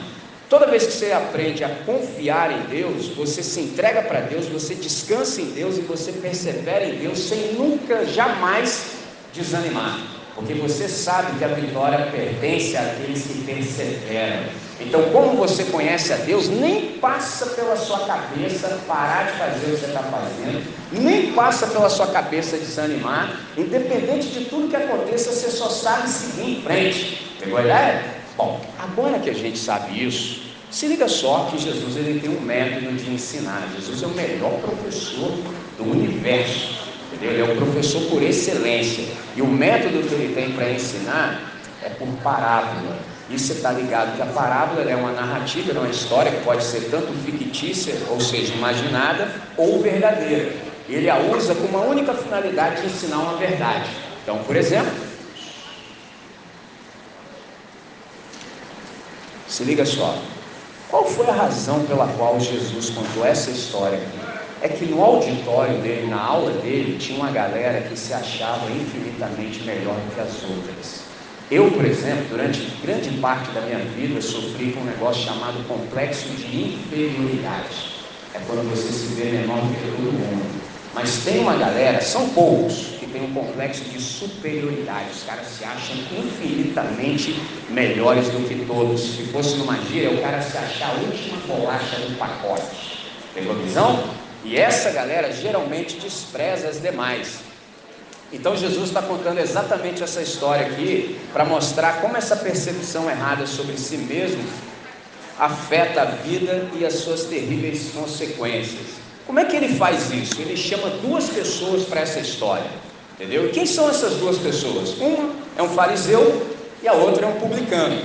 Toda 0.50 0.66
vez 0.68 0.86
que 0.86 0.94
você 0.94 1.12
aprende 1.12 1.62
a 1.64 1.70
confiar 1.86 2.52
em 2.52 2.62
Deus, 2.70 3.10
você 3.10 3.44
se 3.44 3.60
entrega 3.60 4.02
para 4.02 4.22
Deus, 4.22 4.46
você 4.46 4.76
descansa 4.76 5.42
em 5.42 5.48
Deus 5.48 5.78
e 5.78 5.82
você 5.82 6.14
persevera 6.14 6.86
em 6.86 7.00
Deus 7.00 7.20
sem 7.20 7.54
nunca, 7.54 8.06
jamais 8.06 8.92
desanimar. 9.34 10.00
Porque 10.36 10.54
você 10.54 10.88
sabe 10.88 11.38
que 11.38 11.44
a 11.44 11.50
vitória 11.50 12.12
pertence 12.12 12.78
àqueles 12.78 13.24
que 13.24 13.44
perseveram. 13.44 14.46
Então, 14.80 15.10
como 15.12 15.36
você 15.36 15.66
conhece 15.66 16.14
a 16.14 16.18
Deus, 16.18 16.48
nem 16.48 16.94
passa 17.00 17.48
pela 17.48 17.76
sua 17.76 18.02
cabeça 18.06 18.80
parar 18.88 19.32
de 19.32 19.38
fazer 19.38 19.66
o 19.66 19.76
que 19.76 19.82
você 19.82 19.86
está 19.88 20.04
fazendo, 20.04 20.64
nem 20.92 21.34
passa 21.34 21.68
pela 21.68 21.90
sua 21.90 22.08
cabeça 22.08 22.56
desanimar, 22.58 23.42
independente 23.58 24.28
de 24.28 24.46
tudo 24.46 24.70
que 24.70 24.76
aconteça, 24.76 25.32
você 25.32 25.50
só 25.50 25.70
sabe 25.70 26.08
seguir 26.08 26.52
em 26.52 26.62
frente. 26.62 27.36
Pegou 27.40 27.58
a 27.58 27.64
ideia? 27.64 28.18
Bom, 28.38 28.62
agora 28.78 29.18
que 29.18 29.32
a 29.32 29.34
gente 29.34 29.58
sabe 29.58 30.06
isso, 30.06 30.37
se 30.70 30.88
liga 30.88 31.08
só 31.08 31.48
que 31.50 31.58
Jesus 31.58 31.96
ele 31.96 32.20
tem 32.20 32.30
um 32.30 32.42
método 32.42 32.92
de 32.94 33.10
ensinar. 33.12 33.68
Jesus 33.76 34.04
é 34.04 34.08
o 34.08 34.12
melhor 34.12 34.60
professor 34.60 35.32
do 35.78 35.84
universo. 35.84 36.88
Entendeu? 37.14 37.32
Ele 37.32 37.42
é 37.42 37.54
o 37.54 37.56
professor 37.56 38.02
por 38.10 38.22
excelência. 38.22 39.06
E 39.36 39.42
o 39.42 39.48
método 39.48 40.08
que 40.08 40.14
ele 40.14 40.34
tem 40.36 40.52
para 40.52 40.70
ensinar 40.70 41.52
é 41.82 41.90
por 41.90 42.08
parábola. 42.24 43.00
Você 43.30 43.54
está 43.54 43.72
ligado 43.72 44.16
que 44.16 44.22
a 44.22 44.26
parábola 44.26 44.90
é 44.90 44.96
uma 44.96 45.12
narrativa, 45.12 45.72
é 45.74 45.80
uma 45.80 45.90
história 45.90 46.32
que 46.32 46.44
pode 46.44 46.64
ser 46.64 46.90
tanto 46.90 47.12
fictícia, 47.26 47.94
ou 48.10 48.22
seja, 48.22 48.54
imaginada, 48.54 49.30
ou 49.58 49.82
verdadeira. 49.82 50.54
Ele 50.88 51.10
a 51.10 51.18
usa 51.20 51.54
com 51.54 51.66
uma 51.66 51.82
única 51.82 52.14
finalidade 52.14 52.82
de 52.82 52.88
ensinar 52.88 53.18
uma 53.18 53.36
verdade. 53.36 53.90
Então, 54.24 54.38
por 54.44 54.56
exemplo, 54.56 54.92
se 59.48 59.64
liga 59.64 59.86
só. 59.86 60.18
Qual 60.90 61.04
foi 61.04 61.28
a 61.28 61.34
razão 61.34 61.84
pela 61.86 62.08
qual 62.18 62.40
Jesus 62.40 62.92
contou 62.92 63.26
essa 63.26 63.52
história? 63.52 64.00
É 64.62 64.70
que 64.70 64.86
no 64.86 65.04
auditório 65.04 65.80
dele, 65.80 66.08
na 66.08 66.22
aula 66.22 66.52
dele, 66.62 66.98
tinha 66.98 67.20
uma 67.20 67.30
galera 67.30 67.82
que 67.82 68.00
se 68.00 68.14
achava 68.14 68.72
infinitamente 68.72 69.64
melhor 69.64 69.98
que 70.16 70.22
as 70.22 70.42
outras. 70.44 71.02
Eu, 71.52 71.70
por 71.72 71.84
exemplo, 71.84 72.28
durante 72.30 72.62
grande 72.82 73.10
parte 73.20 73.52
da 73.52 73.62
minha 73.62 73.80
vida, 73.80 74.22
sofri 74.22 74.72
com 74.72 74.80
um 74.80 74.86
negócio 74.86 75.26
chamado 75.26 75.62
complexo 75.68 76.30
de 76.30 76.56
inferioridade. 76.56 77.92
É 78.34 78.40
quando 78.48 78.70
você 78.70 78.90
se 78.90 79.08
vê 79.16 79.26
menor 79.26 79.60
do 79.60 79.74
que 79.74 79.92
todo 79.92 80.14
mundo. 80.14 80.62
Mas 80.96 81.18
tem 81.26 81.40
uma 81.40 81.58
galera, 81.58 82.00
são 82.00 82.30
poucos, 82.30 82.97
que 83.08 83.14
tem 83.14 83.24
um 83.24 83.34
complexo 83.34 83.84
de 83.86 84.00
superioridade. 84.02 85.10
Os 85.12 85.24
caras 85.24 85.48
se 85.48 85.64
acham 85.64 85.96
infinitamente 86.18 87.40
melhores 87.70 88.28
do 88.30 88.48
que 88.48 88.66
todos. 88.66 89.02
Se 89.02 89.24
fosse 89.26 89.56
numa 89.56 89.78
gíria, 89.78 90.12
o 90.12 90.22
cara 90.22 90.42
se 90.42 90.58
achar 90.58 90.90
a 90.90 91.00
última 91.00 91.38
bolacha 91.48 91.98
do 91.98 92.18
pacote. 92.18 93.08
Pegou 93.34 93.54
a 93.54 93.58
visão? 93.60 94.04
E 94.44 94.58
essa 94.58 94.92
galera 94.92 95.32
geralmente 95.32 95.98
despreza 95.98 96.68
as 96.68 96.82
demais. 96.82 97.40
Então 98.32 98.56
Jesus 98.58 98.90
está 98.90 99.02
contando 99.02 99.40
exatamente 99.40 100.04
essa 100.04 100.22
história 100.22 100.68
aqui 100.68 101.18
para 101.32 101.46
mostrar 101.46 102.02
como 102.02 102.18
essa 102.18 102.36
percepção 102.36 103.10
errada 103.10 103.48
sobre 103.48 103.78
si 103.78 103.98
mesmo 103.98 104.44
afeta 105.40 106.02
a 106.02 106.06
vida 106.06 106.68
e 106.76 106.86
as 106.86 106.96
suas 106.96 107.24
terríveis 107.26 107.92
consequências. 107.94 108.98
Como 109.26 109.40
é 109.40 109.46
que 109.46 109.56
ele 109.56 109.76
faz 109.76 110.12
isso? 110.12 110.42
Ele 110.42 110.58
chama 110.58 110.90
duas 110.90 111.30
pessoas 111.30 111.84
para 111.84 112.02
essa 112.02 112.20
história, 112.20 112.70
entendeu? 113.20 113.48
E 113.48 113.50
quem 113.50 113.66
são 113.66 113.90
essas 113.90 114.14
duas 114.16 114.38
pessoas? 114.38 114.96
Uma 115.00 115.30
é 115.58 115.64
um 115.64 115.70
fariseu 115.70 116.48
e 116.82 116.88
a 116.88 116.94
outra 116.94 117.26
é 117.26 117.30
um 117.30 117.40
publicano. 117.40 118.00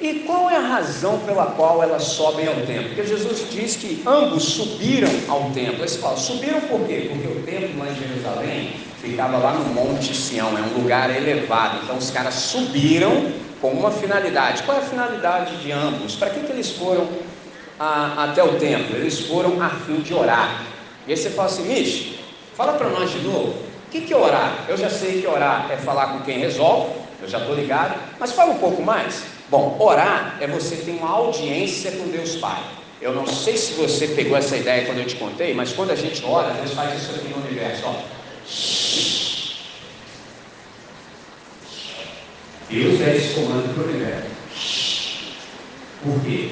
E 0.00 0.20
qual 0.20 0.48
é 0.48 0.56
a 0.56 0.60
razão 0.60 1.18
pela 1.20 1.46
qual 1.46 1.82
elas 1.82 2.04
sobem 2.04 2.46
ao 2.46 2.54
templo? 2.54 2.88
Porque 2.88 3.06
Jesus 3.06 3.44
diz 3.50 3.76
que 3.76 4.02
ambos 4.06 4.44
subiram 4.44 5.10
ao 5.28 5.50
templo. 5.50 5.80
Eles 5.80 5.96
falam, 5.96 6.16
subiram 6.16 6.60
por 6.62 6.86
quê? 6.86 7.10
Porque 7.10 7.28
o 7.28 7.42
templo 7.42 7.78
lá 7.78 7.90
em 7.90 7.94
Jerusalém 7.94 8.72
ficava 9.02 9.36
lá 9.36 9.52
no 9.52 9.64
Monte 9.74 10.14
Sião, 10.14 10.56
é 10.56 10.62
um 10.62 10.82
lugar 10.82 11.14
elevado. 11.14 11.80
Então 11.84 11.98
os 11.98 12.10
caras 12.10 12.32
subiram 12.32 13.30
com 13.60 13.72
uma 13.72 13.90
finalidade. 13.90 14.62
Qual 14.62 14.78
é 14.78 14.80
a 14.80 14.84
finalidade 14.84 15.56
de 15.56 15.70
ambos? 15.70 16.16
Para 16.16 16.30
que, 16.30 16.40
que 16.40 16.52
eles 16.52 16.70
foram 16.70 17.06
a, 17.78 18.24
até 18.24 18.42
o 18.42 18.54
templo? 18.54 18.96
Eles 18.96 19.20
foram 19.20 19.60
a 19.62 19.68
fim 19.68 20.00
de 20.00 20.14
orar. 20.14 20.64
E 21.06 21.12
aí 21.12 21.16
você 21.16 21.28
fala 21.28 21.48
assim, 21.48 21.64
Mish, 21.64 22.14
fala 22.56 22.72
para 22.72 22.88
nós 22.88 23.10
de 23.10 23.18
novo. 23.18 23.54
O 23.90 23.92
que, 23.92 24.02
que 24.02 24.12
é 24.12 24.16
orar? 24.16 24.66
Eu 24.68 24.76
já 24.76 24.88
sei 24.88 25.20
que 25.20 25.26
orar 25.26 25.68
é 25.68 25.76
falar 25.76 26.12
com 26.12 26.20
quem 26.20 26.38
resolve, 26.38 26.92
eu 27.20 27.28
já 27.28 27.38
estou 27.38 27.56
ligado, 27.56 27.98
mas 28.20 28.30
fala 28.30 28.52
um 28.52 28.58
pouco 28.58 28.80
mais. 28.80 29.24
Bom, 29.48 29.76
orar 29.80 30.36
é 30.40 30.46
você 30.46 30.76
ter 30.76 30.92
uma 30.92 31.10
audiência 31.10 31.90
com 31.90 32.06
Deus 32.06 32.36
Pai. 32.36 32.62
Eu 33.00 33.12
não 33.12 33.26
sei 33.26 33.56
se 33.56 33.72
você 33.72 34.06
pegou 34.06 34.36
essa 34.36 34.56
ideia 34.56 34.86
quando 34.86 34.98
eu 34.98 35.06
te 35.06 35.16
contei, 35.16 35.52
mas 35.54 35.72
quando 35.72 35.90
a 35.90 35.96
gente 35.96 36.24
ora, 36.24 36.52
Deus 36.52 36.70
faz 36.70 37.02
isso 37.02 37.16
aqui 37.16 37.30
no 37.30 37.44
universo. 37.44 37.82
Ó. 37.84 37.94
Deus 42.70 43.00
é 43.00 43.16
esse 43.16 43.34
comando 43.34 43.74
para 43.74 43.82
o 43.82 43.88
universo. 43.88 44.30
Por 46.04 46.20
quê? 46.22 46.50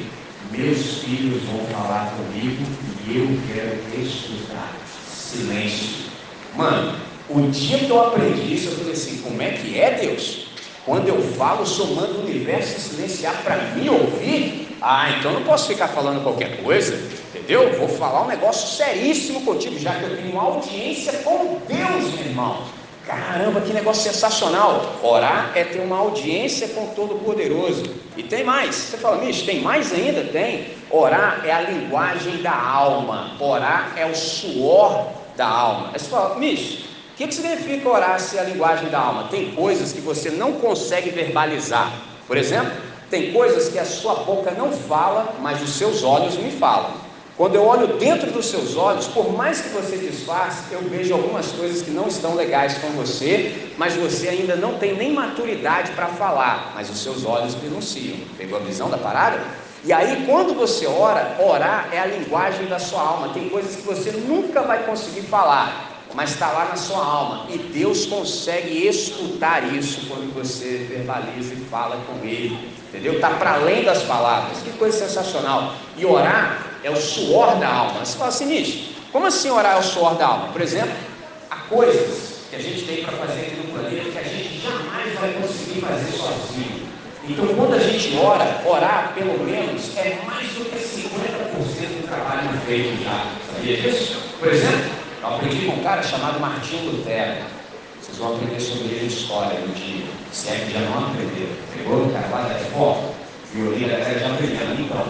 Meus 0.50 1.04
filhos 1.04 1.40
vão 1.45 1.64
falar 1.66 2.12
comigo 2.16 2.64
e 3.07 3.16
eu 3.16 3.54
quero 3.54 4.02
escutar. 4.04 4.75
Silêncio. 5.09 6.09
Mano, 6.57 7.07
o 7.30 7.42
dia 7.50 7.78
que 7.78 7.90
eu 7.90 8.00
aprendi 8.00 8.54
isso, 8.54 8.68
eu 8.68 8.76
falei 8.76 8.92
assim: 8.92 9.18
como 9.18 9.40
é 9.42 9.50
que 9.50 9.78
é 9.78 9.90
Deus? 9.92 10.49
Quando 10.85 11.08
eu 11.08 11.20
falo, 11.35 11.66
somando 11.66 12.18
o 12.18 12.25
universo 12.25 12.80
silenciar 12.80 13.42
para 13.42 13.56
mim 13.75 13.88
ouvir, 13.90 14.68
ah, 14.80 15.11
então 15.18 15.32
não 15.32 15.42
posso 15.42 15.68
ficar 15.68 15.88
falando 15.88 16.23
qualquer 16.23 16.62
coisa, 16.62 16.94
entendeu? 17.35 17.76
Vou 17.78 17.88
falar 17.88 18.23
um 18.23 18.28
negócio 18.28 18.76
seríssimo 18.76 19.42
contigo, 19.42 19.78
já 19.78 19.94
que 19.94 20.04
eu 20.04 20.16
tenho 20.16 20.32
uma 20.32 20.42
audiência 20.42 21.12
com 21.25 21.58
Deus, 21.68 22.14
meu 22.14 22.26
irmão. 22.26 22.62
Caramba, 23.06 23.62
que 23.62 23.73
negócio 23.73 24.02
sensacional! 24.02 24.99
Orar 25.02 25.52
é 25.54 25.64
ter 25.64 25.80
uma 25.80 25.97
audiência 25.97 26.68
com 26.68 26.88
Todo-Poderoso. 26.88 27.85
E 28.16 28.23
tem 28.23 28.44
mais. 28.44 28.75
Você 28.75 28.99
fala, 28.99 29.25
Mish, 29.25 29.42
tem 29.42 29.62
mais 29.62 29.92
ainda? 29.92 30.25
Tem. 30.25 30.68
Orar 30.90 31.42
é 31.44 31.50
a 31.50 31.62
linguagem 31.62 32.42
da 32.42 32.54
alma. 32.54 33.32
Orar 33.40 33.94
é 33.97 34.04
o 34.04 34.14
suor 34.14 35.06
da 35.37 35.47
alma. 35.47 35.90
Aí 35.94 35.99
você 35.99 36.11
fala, 36.11 36.35
Mish, 36.35 36.85
que, 37.18 37.26
que 37.26 37.34
significa 37.34 37.88
orar 37.88 38.20
se 38.20 38.37
é 38.38 38.40
a 38.40 38.44
linguagem 38.44 38.88
da 38.90 39.00
alma? 39.00 39.25
Tem 39.25 39.50
coisas 39.50 39.92
que 39.92 40.00
você 40.00 40.30
não 40.30 40.52
consegue 40.52 41.10
verbalizar. 41.10 41.92
Por 42.28 42.37
exemplo, 42.37 42.70
tem 43.10 43.32
coisas 43.32 43.68
que 43.68 43.78
a 43.78 43.84
sua 43.84 44.14
boca 44.22 44.52
não 44.52 44.70
fala, 44.70 45.34
mas 45.40 45.60
os 45.60 45.70
seus 45.70 46.04
olhos 46.04 46.37
me 46.37 46.52
falam. 46.52 46.92
Quando 47.37 47.56
eu 47.56 47.64
olho 47.64 47.98
dentro 47.98 48.30
dos 48.30 48.46
seus 48.46 48.76
olhos, 48.76 49.08
por 49.08 49.32
mais 49.32 49.60
que 49.60 49.68
você 49.70 49.96
disfarce, 49.96 50.72
eu 50.72 50.80
vejo 50.82 51.12
algumas 51.12 51.50
coisas 51.50 51.82
que 51.82 51.90
não 51.90 52.06
estão 52.06 52.37
legais 52.37 52.78
com 52.78 52.88
você, 52.90 53.72
mas 53.76 53.94
você 53.94 54.28
ainda 54.28 54.54
não 54.54 54.78
tem 54.78 54.94
nem 54.96 55.12
maturidade 55.12 55.90
para 55.92 56.06
falar, 56.06 56.72
mas 56.76 56.88
os 56.88 57.02
seus 57.02 57.25
olhos 57.25 57.54
denunciam. 57.54 58.16
Pegou 58.37 58.58
a 58.58 58.62
visão 58.62 58.88
da 58.88 58.98
parada? 58.98 59.40
E 59.84 59.92
aí, 59.92 60.25
quando 60.25 60.54
você 60.54 60.87
ora, 60.87 61.37
orar 61.40 61.88
é 61.92 61.98
a 61.98 62.06
linguagem 62.06 62.66
da 62.66 62.78
sua 62.78 63.00
alma. 63.00 63.30
Tem 63.30 63.48
coisas 63.48 63.75
que 63.75 63.82
você 63.82 64.12
nunca 64.12 64.62
vai 64.62 64.84
conseguir 64.84 65.22
falar, 65.22 65.97
mas 66.18 66.30
está 66.30 66.50
lá 66.50 66.64
na 66.64 66.75
sua 66.75 66.98
alma. 66.98 67.46
E 67.48 67.58
Deus 67.58 68.04
consegue 68.04 68.88
escutar 68.88 69.72
isso 69.72 70.00
quando 70.08 70.34
você 70.34 70.84
verbaliza 70.90 71.54
e 71.54 71.64
fala 71.70 71.96
com 72.08 72.26
Ele. 72.26 72.72
Entendeu? 72.88 73.12
Está 73.12 73.30
para 73.30 73.52
além 73.52 73.84
das 73.84 74.02
palavras. 74.02 74.58
Que 74.58 74.72
coisa 74.72 74.98
sensacional. 74.98 75.76
E 75.96 76.04
orar 76.04 76.66
é 76.82 76.90
o 76.90 76.96
suor 76.96 77.54
da 77.60 77.68
alma. 77.68 78.04
Você 78.04 78.18
fala 78.18 78.30
assim, 78.30 78.46
Nish, 78.46 78.96
como 79.12 79.26
assim 79.26 79.48
orar 79.48 79.76
é 79.76 79.78
o 79.78 79.82
suor 79.84 80.16
da 80.16 80.26
alma? 80.26 80.48
Por 80.48 80.60
exemplo, 80.60 80.90
há 81.48 81.56
coisas 81.68 82.40
que 82.50 82.56
a 82.56 82.58
gente 82.58 82.82
tem 82.82 83.04
para 83.04 83.16
fazer 83.16 83.40
aqui 83.40 83.56
no 83.56 83.78
planeta 83.78 84.10
que 84.10 84.18
a 84.18 84.25
gente 84.25 84.60
jamais 84.60 85.14
vai 85.20 85.32
conseguir 85.34 85.82
fazer 85.82 86.10
sozinho. 86.16 86.88
Então, 87.28 87.46
quando 87.54 87.75
a 87.75 87.78
gente 87.78 88.16
ora, 88.16 88.60
orar 88.66 89.12
pelo 89.14 89.38
menos 89.44 89.96
é 89.96 90.18
mais 90.26 90.48
do 90.48 90.64
que 90.64 90.78
50% 90.78 92.00
do 92.00 92.08
trabalho 92.08 92.60
feito 92.66 93.04
já. 93.04 93.25
Sabia 93.54 93.76
disso? 93.76 94.18
Por 94.40 94.48
exemplo, 94.48 94.97
eu 95.20 95.28
aprendi 95.28 95.66
com 95.66 95.72
um 95.72 95.82
cara 95.82 96.02
chamado 96.02 96.40
Martinho 96.40 96.92
Lutero. 96.92 97.44
Vocês 98.00 98.18
vão 98.18 98.34
aprender 98.34 98.60
sobre 98.60 98.94
ele 98.94 99.06
história 99.06 99.58
no 99.60 99.75
dia. 99.75 100.06
Se 100.32 100.48
é 100.48 100.64
que 100.64 100.72
já 100.72 100.80
não 100.80 101.08
aprenderam. 101.08 101.56
Pegou 101.76 102.06
o 102.06 102.12
cara 102.12 102.28
lá 102.28 102.48
da 102.48 102.58
reforma, 102.58 103.10
violino, 103.52 103.94
a 103.94 103.98
galera 103.98 104.18
já 104.18 104.32
aprendendo. 104.32 104.80
Então, 104.80 105.06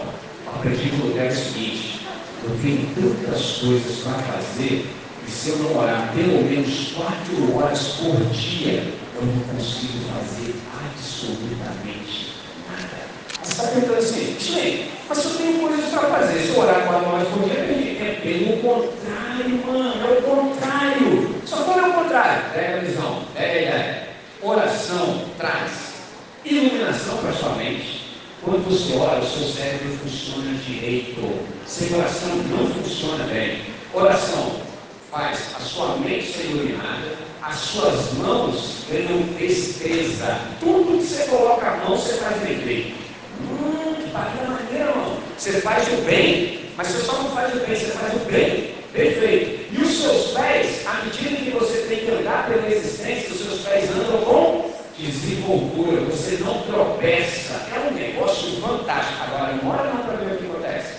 aprendi 0.47 0.89
com 0.89 1.07
Lutero 1.07 1.27
o 1.27 1.35
seguinte: 1.35 2.01
eu 2.43 2.57
tenho 2.61 2.95
tantas 2.95 3.57
coisas 3.57 3.97
para 4.03 4.13
fazer 4.13 4.89
e 5.27 5.31
se 5.31 5.49
eu 5.49 5.57
não 5.57 5.77
orar 5.77 6.11
pelo 6.15 6.43
menos 6.43 6.93
quatro 6.95 7.55
horas 7.55 7.79
por 7.99 8.15
dia, 8.31 8.91
eu 9.15 9.21
não 9.21 9.39
consigo 9.53 9.99
fazer 10.11 10.55
absolutamente 10.73 12.33
nada. 12.67 12.97
Você 13.43 13.51
está 13.51 13.63
perguntando 13.67 13.99
assim, 13.99 14.37
gente, 14.39 14.91
mas 15.07 15.23
eu 15.23 15.31
tenho 15.35 15.59
coisas 15.59 15.89
para 15.91 16.09
fazer. 16.09 16.39
Se 16.39 16.49
eu 16.49 16.59
orar 16.59 16.87
quatro 16.87 17.09
horas 17.09 17.27
por 17.27 17.43
dia, 17.43 17.58
pelo 18.49 18.61
contrário, 18.61 19.65
mano, 19.65 20.07
é 20.07 20.17
o 20.17 20.21
contrário. 20.23 21.35
Só 21.45 21.57
qual 21.57 21.79
é 21.79 21.87
o 21.87 21.93
contrário? 21.93 22.51
Pega 22.53 22.77
a 22.77 22.79
visão, 22.79 23.23
pega 23.35 23.51
a 23.51 23.61
ideia. 23.61 24.09
Oração 24.41 25.25
traz 25.37 25.71
iluminação 26.43 27.17
para 27.17 27.33
sua 27.33 27.55
mente. 27.55 27.99
Quando 28.41 28.69
você 28.69 28.97
ora, 28.97 29.19
o 29.19 29.25
seu 29.25 29.47
cérebro 29.47 29.97
funciona 29.97 30.57
direito. 30.65 31.39
Sem 31.65 31.95
oração 31.95 32.29
não 32.49 32.67
funciona 32.67 33.25
bem. 33.25 33.61
Oração 33.93 34.61
faz 35.11 35.55
a 35.55 35.59
sua 35.59 35.97
mente 35.97 36.31
ser 36.31 36.45
iluminada, 36.45 37.17
as 37.41 37.55
suas 37.55 38.13
mãos 38.13 38.85
ganham 38.89 39.21
destreza. 39.37 40.39
Tudo 40.59 40.99
que 40.99 41.03
você 41.03 41.23
coloca 41.27 41.67
a 41.67 41.77
mão, 41.77 41.97
você 41.97 42.13
faz 42.13 42.41
bem. 42.41 42.95
Hum, 43.41 43.95
que 43.95 44.09
bacana 44.11 44.59
maneira, 44.61 44.89
irmão. 44.89 45.17
Você 45.37 45.53
faz 45.61 45.87
o 45.87 46.01
bem, 46.01 46.58
mas 46.79 46.87
você 46.87 47.05
só 47.05 47.11
não 47.11 47.29
faz 47.31 47.53
o 47.53 47.59
bem, 47.59 47.75
você 47.75 47.87
faz 47.87 48.13
o 48.13 48.19
bem. 48.19 48.73
Perfeito. 48.93 49.75
E 49.75 49.81
os 49.83 50.01
seus 50.01 50.27
pés, 50.27 50.87
à 50.87 51.03
medida 51.03 51.35
que 51.35 51.51
você 51.51 51.79
tem 51.89 52.05
que 52.05 52.09
andar 52.09 52.47
pela 52.47 52.71
existência, 52.71 53.31
os 53.31 53.37
seus 53.37 53.59
pés 53.63 53.89
andam 53.91 54.21
com 54.21 54.71
desenvoltura, 54.97 55.99
você 56.05 56.37
não 56.37 56.61
tropeça. 56.61 57.67
É 57.75 57.79
um 57.85 57.93
negócio 57.93 58.61
fantástico. 58.61 59.21
Agora, 59.25 59.59
mora 59.61 59.93
não 59.93 60.03
para 60.05 60.15
ver 60.23 60.35
o 60.35 60.37
que 60.37 60.45
acontece. 60.45 60.93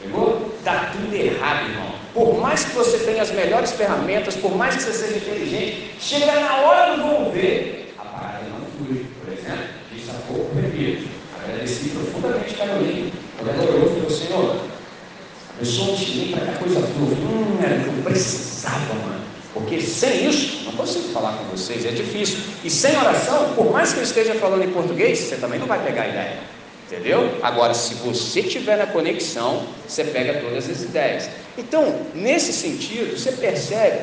Pegou? 0.00 0.54
Dá 0.62 0.92
tudo 0.92 1.12
errado, 1.12 1.68
irmão. 1.68 1.94
Por 2.14 2.38
mais 2.40 2.62
que 2.62 2.70
você 2.70 2.98
tenha 2.98 3.22
as 3.22 3.32
melhores 3.32 3.72
ferramentas, 3.72 4.36
por 4.36 4.54
mais 4.54 4.76
que 4.76 4.82
você 4.84 4.92
seja 4.92 5.16
inteligente, 5.16 5.96
chega 5.98 6.32
na 6.32 6.58
hora 6.58 6.96
do 6.96 7.02
vamos 7.02 7.34
ver, 7.34 7.92
a 7.98 8.04
parada 8.04 8.44
não 8.48 8.64
flui. 8.78 9.04
Por 9.20 9.32
exemplo, 9.32 9.64
disse 9.92 10.10
há 10.10 10.32
pouco, 10.32 10.54
repito, 10.54 11.08
agradeci 11.42 11.88
profundamente 11.88 12.54
Carolina. 12.54 13.10
Ela 13.40 13.64
orou, 13.64 13.90
falou, 13.90 14.10
Senhor, 14.10 14.71
eu 15.60 15.66
um 15.66 15.96
chinês 15.96 16.30
para 16.30 16.46
que 16.46 16.50
a 16.50 16.54
coisa 16.54 16.80
flua. 16.80 17.08
Hum, 17.08 17.58
eu 17.96 18.02
precisava, 18.02 18.94
mano. 18.94 19.22
Porque 19.52 19.80
sem 19.80 20.28
isso, 20.28 20.64
não 20.64 20.72
consigo 20.72 21.12
falar 21.12 21.36
com 21.36 21.44
vocês, 21.44 21.84
é 21.84 21.90
difícil. 21.90 22.38
E 22.64 22.70
sem 22.70 22.96
oração, 22.96 23.52
por 23.54 23.70
mais 23.70 23.92
que 23.92 23.98
eu 23.98 24.02
esteja 24.02 24.34
falando 24.36 24.64
em 24.64 24.70
português, 24.70 25.18
você 25.18 25.36
também 25.36 25.58
não 25.58 25.66
vai 25.66 25.84
pegar 25.84 26.02
a 26.02 26.08
ideia. 26.08 26.38
Entendeu? 26.86 27.38
Agora, 27.42 27.74
se 27.74 27.94
você 27.94 28.42
tiver 28.42 28.76
na 28.76 28.86
conexão, 28.86 29.66
você 29.86 30.04
pega 30.04 30.40
todas 30.40 30.68
as 30.68 30.82
ideias. 30.82 31.28
Então, 31.56 32.00
nesse 32.14 32.52
sentido, 32.52 33.18
você 33.18 33.32
percebe 33.32 34.00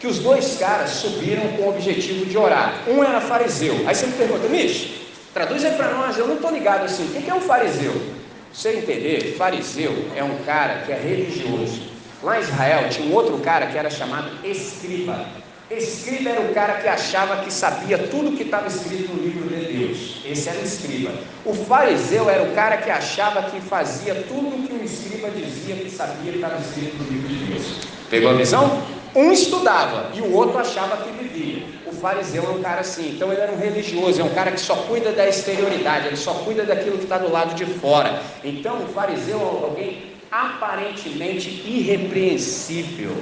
que 0.00 0.06
os 0.06 0.18
dois 0.18 0.56
caras 0.58 0.90
subiram 0.90 1.48
com 1.56 1.62
o 1.62 1.68
objetivo 1.68 2.26
de 2.26 2.36
orar. 2.36 2.84
Um 2.88 3.02
era 3.02 3.20
fariseu. 3.20 3.74
Aí 3.86 3.94
você 3.94 4.06
me 4.06 4.12
pergunta, 4.12 4.48
Mish, 4.48 4.88
traduz 5.34 5.64
aí 5.64 5.72
para 5.72 5.92
nós, 5.92 6.16
eu 6.16 6.26
não 6.26 6.36
estou 6.36 6.52
ligado 6.52 6.84
assim. 6.84 7.04
O 7.04 7.08
que 7.08 7.28
é 7.28 7.34
um 7.34 7.40
fariseu? 7.40 8.17
Você 8.52 8.70
entender, 8.70 9.34
fariseu 9.36 9.94
é 10.16 10.24
um 10.24 10.36
cara 10.44 10.82
que 10.84 10.92
é 10.92 10.96
religioso. 10.96 11.82
Lá 12.22 12.38
em 12.38 12.42
Israel 12.42 12.88
tinha 12.88 13.06
um 13.06 13.14
outro 13.14 13.38
cara 13.38 13.66
que 13.66 13.78
era 13.78 13.90
chamado 13.90 14.44
escriba. 14.44 15.26
Escriba 15.70 16.30
era 16.30 16.40
o 16.40 16.54
cara 16.54 16.74
que 16.80 16.88
achava 16.88 17.44
que 17.44 17.52
sabia 17.52 17.98
tudo 17.98 18.36
que 18.36 18.42
estava 18.42 18.68
escrito 18.68 19.12
no 19.12 19.22
livro 19.22 19.48
de 19.48 19.72
Deus. 19.72 20.22
Esse 20.24 20.48
era 20.48 20.58
o 20.58 20.64
escriba. 20.64 21.12
O 21.44 21.52
fariseu 21.52 22.28
era 22.30 22.42
o 22.42 22.54
cara 22.54 22.78
que 22.78 22.90
achava 22.90 23.42
que 23.50 23.60
fazia 23.60 24.14
tudo 24.26 24.48
o 24.48 24.66
que 24.66 24.72
o 24.72 24.82
escriba 24.82 25.28
dizia 25.30 25.76
que 25.76 25.90
sabia 25.90 26.32
que 26.32 26.38
estava 26.38 26.58
escrito 26.58 26.96
no 26.96 27.10
livro 27.10 27.28
de 27.28 27.52
Deus. 27.52 27.66
Pegou 28.08 28.30
a 28.30 28.34
visão? 28.34 28.82
Um 29.14 29.32
estudava 29.32 30.10
e 30.14 30.20
o 30.20 30.32
outro 30.34 30.58
achava 30.58 30.98
que 30.98 31.10
vivia. 31.10 31.64
O 31.86 31.92
fariseu 31.92 32.44
é 32.44 32.48
um 32.50 32.62
cara 32.62 32.80
assim, 32.80 33.12
então 33.14 33.32
ele 33.32 33.40
era 33.40 33.52
um 33.52 33.58
religioso, 33.58 34.20
é 34.20 34.24
um 34.24 34.34
cara 34.34 34.52
que 34.52 34.60
só 34.60 34.74
cuida 34.76 35.12
da 35.12 35.26
exterioridade, 35.26 36.06
ele 36.06 36.16
só 36.16 36.32
cuida 36.34 36.64
daquilo 36.64 36.98
que 36.98 37.04
está 37.04 37.18
do 37.18 37.30
lado 37.30 37.54
de 37.54 37.64
fora. 37.64 38.22
Então 38.44 38.84
o 38.84 38.88
fariseu 38.88 39.38
é 39.38 39.64
alguém 39.64 40.12
aparentemente 40.30 41.48
irrepreensível. 41.48 43.16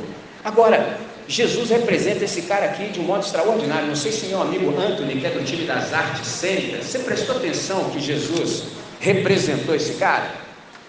Agora, 0.44 0.98
Jesus 1.28 1.70
representa 1.70 2.24
esse 2.24 2.42
cara 2.42 2.66
aqui 2.66 2.88
de 2.88 3.00
um 3.00 3.04
modo 3.04 3.24
extraordinário. 3.24 3.88
Não 3.88 3.96
sei 3.96 4.12
se 4.12 4.26
meu 4.26 4.40
amigo 4.40 4.70
Anthony, 4.78 5.20
que 5.20 5.26
é 5.26 5.30
do 5.30 5.44
time 5.44 5.64
das 5.64 5.92
artes 5.92 6.26
cênicas, 6.26 6.86
você 6.86 7.00
prestou 7.00 7.36
atenção 7.36 7.90
que 7.90 8.00
Jesus 8.00 8.64
representou 9.00 9.74
esse 9.74 9.94
cara? 9.94 10.45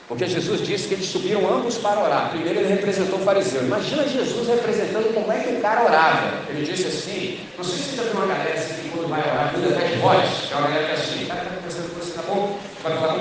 Porque 0.07 0.25
Jesus 0.25 0.65
disse 0.65 0.87
que 0.87 0.93
eles 0.93 1.07
subiram 1.07 1.53
ambos 1.53 1.77
para 1.79 2.01
orar. 2.01 2.29
Primeiro 2.29 2.59
ele 2.59 2.69
representou 2.69 3.19
o 3.19 3.23
fariseu. 3.23 3.63
Imagina 3.63 4.07
Jesus 4.07 4.47
representando 4.47 5.13
como 5.13 5.31
é 5.31 5.39
que 5.41 5.55
o 5.55 5.61
cara 5.61 5.83
orava. 5.83 6.43
Ele 6.49 6.65
disse 6.65 6.87
assim: 6.87 7.39
Não 7.57 7.63
sei 7.63 7.77
se 7.77 7.89
você 7.89 8.03
já 8.05 8.11
uma 8.11 8.25
galera 8.25 8.53
assim 8.53 8.83
que 8.83 8.89
quando 8.89 9.09
vai 9.09 9.19
orar, 9.19 9.53
cuida 9.53 9.75
até 9.75 9.87
de 9.87 9.95
voz. 9.97 10.49
É 10.49 10.55
uma 10.55 10.67
galera 10.69 10.85
que 10.85 10.91
é 10.91 10.93
assim: 10.93 11.25
cara 11.25 11.41
está 11.41 11.53
representando 11.55 11.99
você, 11.99 12.11
tá 12.13 12.21
bom? 12.21 12.57
Vai 12.83 12.97
falar. 12.97 13.19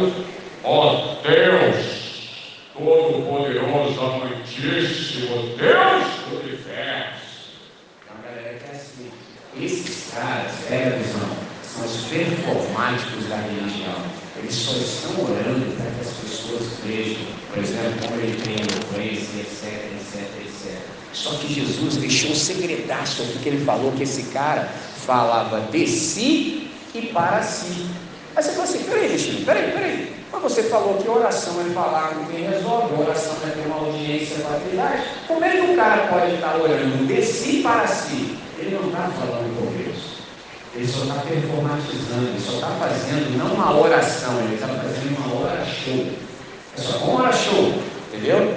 Ó 0.62 0.94
oh, 0.94 1.28
Deus! 1.28 2.06
Todo-Poderoso, 2.72 4.00
Amantíssimo, 4.00 5.56
Deus 5.56 6.04
do 6.28 6.40
Universo. 6.40 7.50
É 8.06 8.12
uma 8.12 8.22
galera 8.28 8.58
que 8.58 8.70
é 8.70 8.76
assim. 8.76 9.10
Esses 9.58 10.12
caras, 10.12 10.52
é 10.70 10.88
a 10.88 10.90
visão, 10.90 11.28
são 11.64 11.84
os 11.86 11.96
performáticos 12.08 13.28
da 13.28 13.36
religião. 13.36 13.94
Eles 14.36 14.54
só 14.54 14.72
estão 14.72 15.24
orando 15.24 15.74
para 15.76 15.90
que 15.90 16.00
as 16.00 16.08
pessoas 16.08 16.35
vejam, 16.84 17.26
por 17.52 17.62
exemplo, 17.62 18.08
como 18.08 18.20
ele 18.20 18.40
tem 18.42 18.54
eloquência, 18.54 19.40
etc, 19.40 19.92
etc, 19.94 20.22
etc. 20.40 20.78
Só 21.12 21.30
que 21.30 21.52
Jesus 21.52 21.96
deixou 21.96 22.30
um 22.30 22.34
segredaço 22.34 23.22
aqui 23.22 23.38
que 23.38 23.48
ele 23.48 23.64
falou 23.64 23.92
que 23.92 24.02
esse 24.02 24.24
cara 24.24 24.68
falava 25.06 25.60
de 25.70 25.86
si 25.86 26.70
e 26.94 27.02
para 27.12 27.42
si. 27.42 27.86
Aí 28.34 28.42
você 28.42 28.50
fala 28.52 28.64
assim, 28.64 28.84
peraí, 28.84 29.08
Cristina, 29.08 29.46
peraí, 29.46 29.72
peraí. 29.72 30.16
Mas 30.32 30.42
você 30.42 30.64
falou 30.64 30.98
que 30.98 31.08
oração 31.08 31.54
é 31.60 31.72
falar 31.72 32.08
com 32.10 32.26
quem 32.26 32.46
resolve, 32.46 33.00
oração 33.00 33.34
é 33.46 33.50
ter 33.50 33.66
uma 33.66 33.76
audiência 33.76 34.36
atividade. 34.46 35.02
Como 35.26 35.44
é 35.44 35.50
que 35.50 35.72
o 35.72 35.76
cara 35.76 36.08
pode 36.08 36.34
estar 36.34 36.56
orando 36.56 37.06
de 37.06 37.22
si 37.22 37.62
para 37.62 37.86
si? 37.86 38.36
Ele 38.58 38.78
não 38.78 38.88
está 38.88 39.08
falando 39.08 39.58
com 39.58 39.72
Deus. 39.72 40.16
Ele 40.74 40.86
só 40.86 41.02
está 41.04 41.14
performatizando, 41.14 42.28
ele 42.28 42.40
só 42.40 42.52
está 42.52 42.68
fazendo 42.78 43.38
não 43.38 43.54
uma 43.54 43.80
oração, 43.80 44.38
ele 44.40 44.54
está 44.54 44.68
fazendo 44.68 45.16
uma 45.16 45.40
hora 45.40 45.64
show. 45.64 46.25
Só 46.76 46.98
hora 47.10 47.32
show, 47.32 47.72
entendeu? 48.08 48.54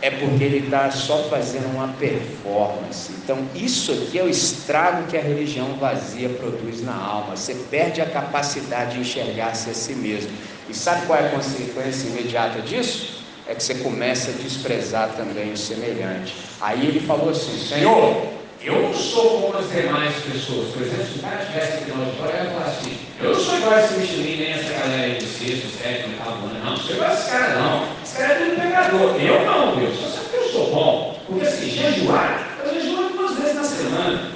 É 0.00 0.10
porque 0.10 0.44
ele 0.44 0.64
está 0.66 0.90
só 0.90 1.24
fazendo 1.24 1.66
uma 1.74 1.88
performance. 1.94 3.12
Então, 3.22 3.38
isso 3.54 3.92
aqui 3.92 4.18
é 4.18 4.22
o 4.22 4.28
estrago 4.28 5.08
que 5.08 5.16
a 5.16 5.20
religião 5.20 5.74
vazia 5.74 6.28
produz 6.28 6.82
na 6.82 6.94
alma. 6.94 7.36
Você 7.36 7.54
perde 7.70 8.00
a 8.00 8.06
capacidade 8.06 8.94
de 8.94 9.00
enxergar-se 9.00 9.70
a 9.70 9.74
si 9.74 9.94
mesmo. 9.94 10.30
E 10.68 10.74
sabe 10.74 11.06
qual 11.06 11.18
é 11.18 11.26
a 11.26 11.30
consequência 11.30 12.08
imediata 12.08 12.60
disso? 12.60 13.24
É 13.46 13.54
que 13.54 13.62
você 13.62 13.74
começa 13.76 14.30
a 14.30 14.34
desprezar 14.34 15.10
também 15.16 15.52
o 15.52 15.56
semelhante. 15.56 16.34
Aí 16.60 16.86
ele 16.86 17.00
falou 17.00 17.30
assim: 17.30 17.58
Senhor, 17.58 18.28
eu 18.62 18.82
não 18.82 18.94
sou 18.94 19.42
como 19.42 19.58
as 19.58 19.70
demais 19.70 20.14
pessoas. 20.16 20.68
Por 20.72 20.82
exemplo, 20.82 21.06
se 21.06 21.18
o 21.18 21.22
cara 21.22 21.44
tivesse 21.44 21.72
aqui 21.72 21.90
na 21.90 22.04
auditório, 22.04 22.34
ia 22.34 22.50
falar 22.50 22.66
assim: 22.66 23.07
não 23.38 23.44
sou 23.44 23.56
igual 23.56 23.74
a 23.74 23.84
esse 23.84 23.94
Michelin, 23.94 24.36
nem 24.36 24.50
essa 24.50 24.72
galera 24.72 25.02
aí 25.04 25.14
de 25.16 25.24
sexto, 25.24 25.68
sétimo, 25.68 26.14
oitavo 26.14 26.46
ano. 26.46 26.58
Não, 26.58 26.70
não 26.70 26.76
sou 26.76 26.96
igual 26.96 27.08
a 27.08 27.14
esse 27.14 27.30
cara, 27.30 27.54
não. 27.54 27.84
Esse 28.02 28.16
cara 28.16 28.32
é 28.32 28.36
tudo 28.36 28.60
pecador. 28.60 29.20
Eu 29.20 29.46
não, 29.46 29.76
Deus. 29.76 29.96
Só 29.96 30.08
sabe 30.08 30.28
que 30.30 30.36
eu 30.36 30.48
sou 30.48 30.70
bom. 30.72 31.22
Porque 31.24 31.46
assim, 31.46 31.70
jejuar, 31.70 32.48
eu 32.64 32.74
jejuo 32.74 33.10
duas 33.10 33.38
vezes 33.38 33.54
na 33.54 33.62
semana. 33.62 34.32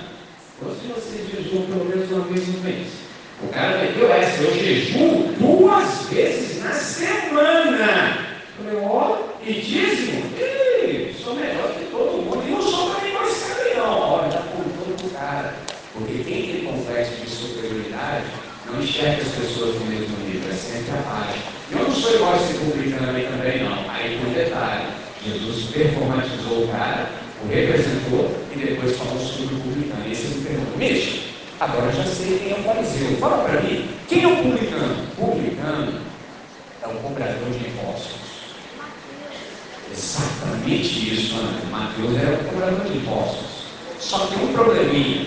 Quantos 0.61 0.83
de 0.83 0.89
vocês 0.89 1.31
jejuam 1.31 1.67
pelo 1.67 1.85
menos 1.85 2.13
uma 2.13 2.25
vez 2.27 2.47
no 2.47 2.61
mês? 2.61 2.89
O 3.43 3.49
cara 3.49 3.79
meteu 3.79 4.13
essa, 4.13 4.41
eu 4.41 4.55
jejuo 4.55 5.35
duas 5.37 6.03
vezes 6.09 6.63
na 6.63 6.71
semana. 6.71 8.19
Eu 8.57 8.65
falei, 8.65 8.89
ó, 8.89 9.17
e 9.45 9.53
dízimo? 9.53 10.31
Ih, 10.39 11.13
sou 11.21 11.35
melhor 11.35 11.75
que 11.75 11.87
todo 11.87 12.23
mundo. 12.23 12.45
E 12.47 12.51
não 12.53 12.63
sou 12.63 13.01
mim 13.01 13.11
esse 13.27 13.53
cara 13.53 13.75
não. 13.75 13.99
Olha, 13.99 14.31
já 14.31 14.43
contou 14.43 14.95
pro 14.97 15.11
cara. 15.11 15.55
Porque 15.93 16.23
quem 16.23 16.43
tem 16.43 16.65
complexo 16.65 17.17
de 17.17 17.29
superioridade 17.29 18.27
não 18.73 18.83
enxerga 18.83 19.23
as 19.23 19.29
pessoas 19.29 19.75
no 19.77 19.87
mesmo 19.87 20.17
nível, 20.27 20.51
é 20.51 20.55
sempre 20.55 20.93
abaixo. 20.93 21.39
Eu 21.71 21.79
não 21.79 21.95
sou 21.95 22.15
igual 22.15 22.35
a 22.35 22.37
esse 22.37 22.55
publicano 22.55 23.07
também, 23.07 23.63
não. 23.63 23.91
Aí 23.91 24.19
tem 24.19 24.27
um 24.27 24.35
detalhe. 24.35 24.87
Jesus 25.25 25.67
performatizou 25.67 26.65
o 26.65 26.69
cara, 26.69 27.11
o 27.45 27.49
representou 27.49 28.37
e 28.53 28.59
depois 28.59 28.97
falou 28.97 29.19
sobre 29.19 29.55
o 29.55 29.59
publicano. 29.61 30.07
E 30.07 30.13
esse 30.13 30.27
me 30.27 30.45
perguntou, 30.45 30.79
Micho, 30.79 31.33
Agora 31.63 31.93
já 31.93 32.05
sei 32.05 32.41
quem 32.41 32.51
é 32.51 32.59
o 32.59 32.65
fariseu. 32.65 33.17
Fala 33.19 33.45
para 33.45 33.61
mim, 33.61 33.89
quem 34.09 34.25
é 34.25 34.27
o 34.27 34.37
publicano? 34.37 34.97
O 35.17 35.27
publicano 35.27 36.01
é 36.83 36.87
o 36.89 36.95
cobrador 36.95 37.51
de 37.51 37.69
impostos. 37.69 38.17
Exatamente 39.93 41.15
isso, 41.15 41.37
Ana. 41.37 41.61
Mateus 41.71 42.17
era 42.17 42.35
o 42.35 42.45
cobrador 42.47 42.85
de 42.85 42.99
impostos. 42.99 43.47
Só 44.01 44.27
que 44.27 44.35
um 44.43 44.53
probleminha. 44.53 45.27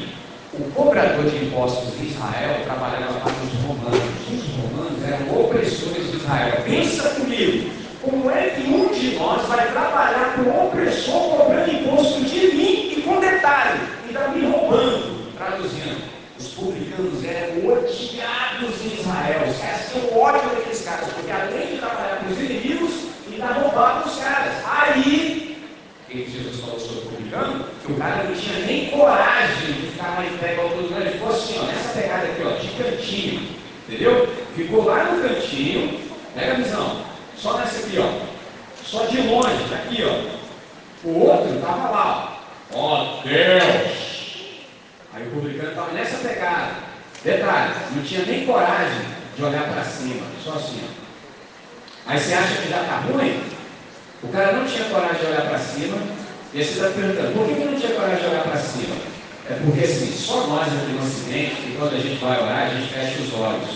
O 0.58 0.72
cobrador 0.72 1.26
de 1.26 1.46
impostos 1.46 1.98
de 1.98 2.06
Israel 2.06 2.64
trabalhava 2.64 3.20
para 3.20 3.34
os 3.34 3.54
romanos. 3.62 4.00
Os 4.32 4.56
romanos 4.56 5.04
eram 5.04 5.42
opressores 5.42 6.12
de 6.12 6.16
Israel. 6.16 6.62
Pensa 6.64 7.10
comigo. 7.10 7.72
Como 8.02 8.32
é 8.32 8.52
que 8.52 8.62
um 8.70 8.88
de 8.94 9.16
nós 9.16 9.46
vai 9.48 9.70
trabalhar 9.72 10.36
com 10.36 10.44
o 10.44 10.68
opressor 10.68 11.38
cobrando 11.38 11.72
imposto 11.72 12.22
de 12.22 12.56
mim 12.56 12.94
e 12.96 13.02
com 13.02 13.20
detalhe, 13.20 13.82
ainda 14.08 14.28
me 14.30 14.46
roubando? 14.46 15.34
Traduzindo, 15.36 16.04
os 16.40 16.48
publicanos 16.50 17.26
eram 17.26 17.68
odiados 17.68 18.82
em 18.82 19.00
Israel. 19.00 19.50
Os 19.50 19.58
caras 19.58 19.92
tinham 19.92 20.18
ódio 20.18 20.50
daqueles 20.52 20.82
caras, 20.86 21.10
porque 21.14 21.32
além 21.32 21.68
de 21.68 21.78
trabalhar 21.80 22.20
com 22.20 22.32
os 22.32 22.40
inimigos, 22.40 22.92
ainda 23.30 23.48
roubavam 23.48 24.10
os 24.10 24.18
caras. 24.20 24.54
Aí, 24.64 25.58
o 26.08 26.12
que 26.12 26.32
Jesus 26.32 26.62
falou 26.62 26.80
sobre 26.80 27.05
o 27.36 27.46
publicano? 27.46 27.66
Que 27.86 27.92
o 27.92 27.96
cara 27.96 28.24
não 28.24 28.34
tinha 28.34 28.66
nem 28.66 28.90
coragem 28.90 29.74
de 29.74 29.88
ficar 29.92 30.12
mais 30.16 30.40
pé 30.40 30.54
igual 30.54 30.70
todos 30.70 30.92
Ele 30.92 31.10
ficou 31.12 31.30
assim, 31.30 31.60
ó, 31.60 31.66
nessa 31.66 32.00
pegada 32.00 32.26
aqui, 32.26 32.44
ó, 32.46 32.50
de 32.52 32.68
cantinho. 32.70 33.56
Entendeu? 33.88 34.28
Ficou 34.56 34.86
lá 34.86 35.04
no 35.04 35.22
cantinho, 35.22 36.00
pega 36.34 36.54
a 36.54 36.56
visão, 36.56 37.02
só 37.38 37.58
nessa 37.58 37.86
aqui, 37.86 38.00
ó. 38.00 38.26
Só 38.84 39.06
de 39.06 39.22
longe, 39.22 39.74
aqui, 39.74 40.04
ó. 40.04 41.08
O 41.08 41.26
outro 41.26 41.56
estava 41.56 41.90
lá, 41.90 42.40
ó. 42.74 42.78
Ó 42.78 43.22
Deus! 43.24 44.06
Aí 45.14 45.28
o 45.28 45.32
publicano 45.32 45.70
estava 45.70 45.92
nessa 45.92 46.18
pegada. 46.28 46.72
Detalhe, 47.24 47.74
não 47.96 48.04
tinha 48.04 48.26
nem 48.26 48.46
coragem 48.46 49.02
de 49.36 49.44
olhar 49.44 49.64
para 49.72 49.84
cima, 49.84 50.26
só 50.44 50.54
assim. 50.54 50.82
Aí 52.06 52.20
você 52.20 52.34
acha 52.34 52.62
que 52.62 52.70
já 52.70 52.82
está 52.82 52.98
ruim? 52.98 53.42
O 54.24 54.28
cara 54.30 54.54
não 54.54 54.66
tinha 54.66 54.86
coragem 54.86 55.20
de 55.20 55.26
olhar 55.26 55.42
para 55.48 55.58
cima, 55.58 55.98
e 56.56 56.60
aí 56.60 56.64
você 56.64 56.72
está 56.72 56.88
perguntando, 56.88 57.34
por 57.34 57.46
que 57.46 57.52
ele 57.52 57.66
não 57.66 57.78
tinha 57.78 57.92
coragem 57.96 58.18
de 58.18 58.26
olhar 58.28 58.44
para 58.44 58.58
cima? 58.58 58.96
É 59.50 59.54
porque 59.56 59.84
assim, 59.84 60.10
só 60.16 60.48
nós 60.48 60.68
aqui 60.70 60.94
no 60.94 61.04
Ocidente, 61.06 61.56
que 61.56 61.76
quando 61.78 61.96
a 61.96 62.00
gente 62.00 62.16
vai 62.24 62.42
orar, 62.42 62.68
a 62.68 62.70
gente 62.70 62.94
fecha 62.94 63.22
os 63.22 63.34
olhos. 63.34 63.70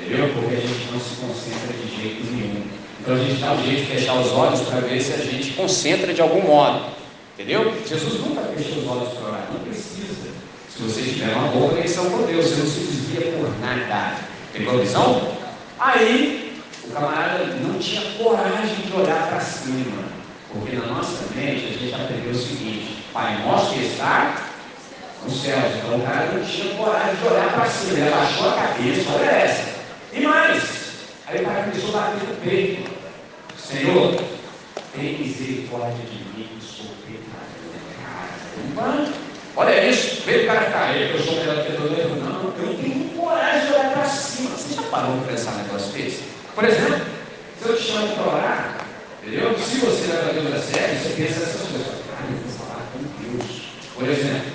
Entendeu? 0.00 0.30
Porque 0.32 0.54
a 0.54 0.60
gente 0.60 0.88
não 0.90 0.98
se 0.98 1.16
concentra 1.16 1.72
de 1.74 2.02
jeito 2.02 2.24
nenhum. 2.32 2.62
Então 2.98 3.14
a 3.14 3.18
gente 3.18 3.40
dá 3.42 3.52
um 3.52 3.62
jeito 3.62 3.80
de 3.82 3.86
fechar 3.92 4.14
os 4.14 4.32
olhos 4.32 4.60
para 4.62 4.80
ver 4.80 5.02
se 5.02 5.12
a 5.12 5.18
gente 5.18 5.50
concentra 5.50 6.14
de 6.14 6.22
algum 6.22 6.40
modo. 6.40 6.86
Entendeu? 7.34 7.74
Jesus 7.86 8.20
nunca 8.20 8.40
fechou 8.56 8.78
os 8.78 8.88
olhos 8.88 9.08
para 9.10 9.28
orar, 9.28 9.48
não 9.52 9.60
precisa. 9.60 10.32
Se 10.74 10.82
você 10.82 11.02
tiver 11.02 11.34
uma 11.34 11.48
boa 11.48 11.74
conexão 11.74 12.08
com 12.08 12.22
Deus, 12.22 12.46
você 12.46 12.56
não 12.56 12.66
se 12.66 12.80
desvia 12.80 13.32
por 13.32 13.60
nada. 13.60 14.16
Tem 14.50 14.64
visão? 14.78 15.30
Aí, 15.78 16.58
o 16.84 16.90
camarada 16.90 17.44
não 17.60 17.78
tinha 17.78 18.00
coragem 18.16 18.76
de 18.76 18.96
olhar 18.96 19.28
para 19.28 19.40
cima. 19.40 20.23
Porque 20.54 20.76
na 20.76 20.86
nossa 20.86 21.24
mente 21.34 21.66
a 21.66 21.78
gente 21.78 21.94
aprendeu 21.94 22.30
o 22.30 22.34
seguinte: 22.34 23.04
Pai 23.12 23.42
nosso 23.44 23.74
que 23.74 23.84
está 23.84 24.36
nos 25.24 25.42
céus. 25.42 25.76
Então 25.76 25.98
o 25.98 26.02
cara 26.02 26.26
não 26.32 26.44
tinha 26.44 26.74
coragem 26.74 27.16
de 27.16 27.26
olhar 27.26 27.52
para 27.52 27.66
cima, 27.66 27.98
ele 27.98 28.08
abaixou 28.08 28.48
a 28.50 28.52
cabeça, 28.54 29.10
olha 29.12 29.30
essa. 29.30 29.74
E 30.12 30.20
mais, 30.20 30.62
aí 31.26 31.42
o 31.42 31.44
cara 31.44 31.62
começou 31.64 31.88
a 31.90 32.00
bater 32.00 32.28
no 32.28 32.36
peito. 32.36 32.90
Senhor, 33.58 34.22
tem 34.94 35.18
misericórdia 35.18 36.04
de 36.04 36.18
mim, 36.18 36.48
que 36.58 36.64
sou 36.64 36.86
pecador. 37.06 38.74
Caramba! 38.76 39.24
Olha 39.56 39.88
isso, 39.88 40.22
veio 40.26 40.42
o 40.42 40.46
cara 40.46 40.70
cair, 40.70 41.10
eu 41.12 41.18
sou 41.20 41.34
melhor 41.36 41.56
mundo. 41.56 42.24
Não, 42.24 42.52
eu 42.58 42.66
não 42.66 42.82
tenho 42.82 43.08
coragem 43.10 43.66
de 43.66 43.72
olhar 43.72 43.92
para 43.92 44.04
cima. 44.04 44.50
Você 44.50 44.74
já 44.74 44.82
parou 44.82 45.16
para 45.18 45.32
pensar 45.32 45.52
um 45.52 45.58
negócio 45.58 45.92
desse? 45.92 46.24
Por 46.54 46.64
exemplo, 46.64 47.06
se 47.62 47.68
eu 47.68 47.76
te 47.76 47.82
chamo 47.82 48.08
para 48.16 48.32
orar, 48.34 48.43
entendeu? 49.84 49.96
Se 49.96 50.02
você 50.02 50.12
leva 50.12 50.32
Deus 50.32 50.54
a 50.54 50.58
sério, 50.60 50.98
você 50.98 51.08
pensa 51.10 51.42
essas 51.42 51.68
coisas. 51.68 51.86
Cara, 52.08 52.26
eu 52.30 52.38
vou 52.38 52.66
falar 52.66 52.86
com 52.92 52.98
Deus. 53.20 53.62
Por 53.94 54.08
exemplo, 54.08 54.52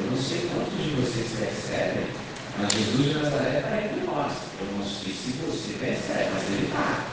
eu 0.00 0.06
não 0.10 0.18
sei 0.18 0.50
quantos 0.52 0.84
de 0.84 0.90
vocês 1.00 1.26
percebem 1.38 2.18
mas 2.60 2.72
Jesus 2.72 3.06
de 3.06 3.14
Nazaré 3.14 3.58
está 3.58 3.76
entre 3.78 4.04
nós. 4.04 4.32
Eu 4.58 4.66
não 4.76 4.84
sei 4.84 5.14
se 5.14 5.30
você 5.46 5.78
percebe, 5.78 6.30
mas 6.34 6.42
ele 6.50 6.66
está. 6.66 7.06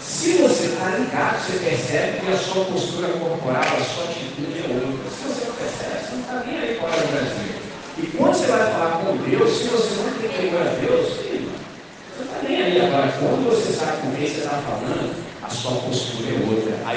Se 0.00 0.32
você 0.38 0.64
está 0.72 0.96
ligado, 0.96 1.36
você 1.36 1.58
percebe 1.58 2.20
que 2.20 2.32
a 2.32 2.36
sua 2.38 2.64
postura 2.64 3.08
corporal, 3.08 3.60
a 3.60 3.84
sua 3.84 4.04
atitude 4.04 4.56
é 4.56 4.72
outra. 4.72 5.10
Se 5.10 5.28
você 5.28 5.44
não 5.44 5.54
percebe, 5.54 6.00
você 6.00 6.14
não 6.14 6.20
está 6.20 6.44
nem 6.46 6.58
aí 6.60 6.78
fora 6.80 6.96
do 6.96 7.12
Brasil. 7.12 7.52
E 7.98 8.06
quando 8.16 8.32
você 8.32 8.46
vai 8.46 8.72
falar 8.72 9.04
com 9.04 9.16
Deus, 9.18 9.50
se 9.52 9.64
você 9.68 9.94
não 10.00 10.12
tem 10.16 10.30
temor 10.30 10.62
a 10.62 10.74
Deus, 10.80 11.12
filho, 11.18 11.52
você 11.52 12.24
não 12.24 12.32
está 12.32 12.48
nem 12.48 12.62
aí. 12.62 12.80
Agora, 12.80 13.12
quando 13.20 13.50
você 13.50 13.72
sabe 13.74 14.00
com 14.00 14.16
quem 14.16 14.26
você 14.26 14.38
está 14.38 14.62
falando, 14.64 15.12
a 15.42 15.50
sua 15.50 15.72
postura 15.72 16.30
é 16.30 16.40
outra. 16.48 16.88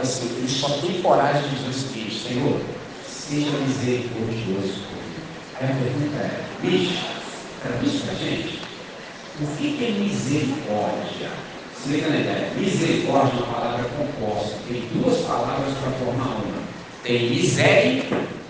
Assim, 0.00 0.36
ele 0.38 0.48
só 0.48 0.68
tem 0.78 1.02
coragem 1.02 1.42
de 1.42 1.56
dizer 1.56 1.68
o 1.68 1.72
seguinte, 1.72 2.20
Senhor, 2.20 2.60
seja 3.06 3.50
misericordioso 3.58 4.88
Aí 5.60 5.64
a 5.64 5.74
pergunta 5.74 6.16
é, 6.18 6.44
bicho, 6.62 7.04
traduz 7.60 8.02
para 8.02 8.12
a 8.12 8.16
gente, 8.16 8.60
o 9.40 9.46
que 9.56 9.84
é 9.84 9.90
misericórdia? 9.90 11.30
Se 11.74 11.88
liga 11.88 12.10
na 12.10 12.20
ideia, 12.20 12.52
misericórdia 12.56 13.40
é 13.40 13.42
uma 13.42 13.54
palavra 13.54 13.88
composta, 13.88 14.56
tem 14.68 14.82
duas 14.94 15.18
palavras 15.22 15.74
para 15.78 15.90
formar 15.92 16.36
uma. 16.36 16.62
Tem 17.02 17.30
miséria, 17.30 18.04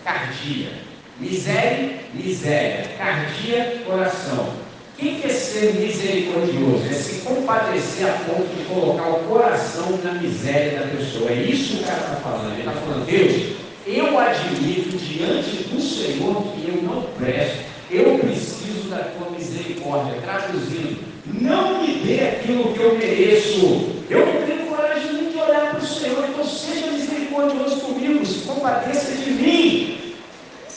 cardia. 0.05 0.71
Miséria, 1.19 2.01
miséria. 2.13 2.89
Cardia, 2.99 3.83
coração. 3.87 4.68
O 4.99 5.01
que 5.01 5.23
é 5.25 5.29
ser 5.29 5.75
misericordioso? 5.75 6.85
É 6.91 6.93
se 6.93 7.21
compadecer 7.21 8.05
a 8.05 8.15
ponto 8.15 8.49
de 8.53 8.65
colocar 8.65 9.09
o 9.11 9.21
coração 9.29 9.97
na 10.03 10.15
miséria 10.15 10.81
da 10.81 10.89
pessoa. 10.89 11.31
É 11.31 11.35
isso 11.35 11.77
que 11.77 11.83
o 11.85 11.87
cara 11.87 12.01
está 12.01 12.17
falando. 12.17 12.53
Ele 12.55 12.69
está 12.69 12.73
falando, 12.73 13.07
Deus, 13.07 13.57
eu 13.87 14.19
admito 14.19 14.97
diante 14.97 15.69
do 15.69 15.81
Senhor 15.81 16.43
que 16.53 16.69
eu 16.69 16.83
não 16.83 17.03
presto, 17.17 17.59
eu 17.93 18.19
preciso 18.19 18.89
da 18.91 18.99
tua 18.99 19.31
misericórdia. 19.31 20.21
Traduzindo, 20.21 20.99
não 21.27 21.81
me 21.81 21.95
dê 22.01 22.21
aquilo 22.31 22.75
que 22.75 22.81
eu 22.81 22.99
mereço. 22.99 23.91
Eu 24.11 24.27
não 24.27 24.47
tenho 24.47 24.67
coragem 24.67 25.13
nem 25.13 25.31
de 25.31 25.39
olhar 25.39 25.77
para 25.77 25.79
o 25.79 25.87
Senhor, 25.87 26.29
então 26.29 26.45
seja 26.45 26.91
misericordioso 26.91 27.83
comigo, 27.83 28.27
se 28.27 28.41
compadeça 28.41 29.13
de 29.13 29.31
mim. 29.31 30.15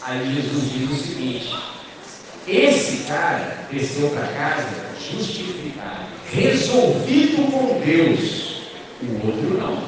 Aí 0.04 0.36
Jesus 0.36 0.72
diz 0.72 0.92
o 0.92 1.04
seguinte: 1.04 1.56
esse 2.48 3.04
cara 3.04 3.58
desceu 3.72 4.10
para 4.10 4.28
casa 4.28 4.68
justificado, 5.00 6.08
resolvido 6.32 7.52
com 7.52 7.80
Deus, 7.80 8.62
o 9.04 9.28
outro 9.28 9.58
não. 9.60 9.84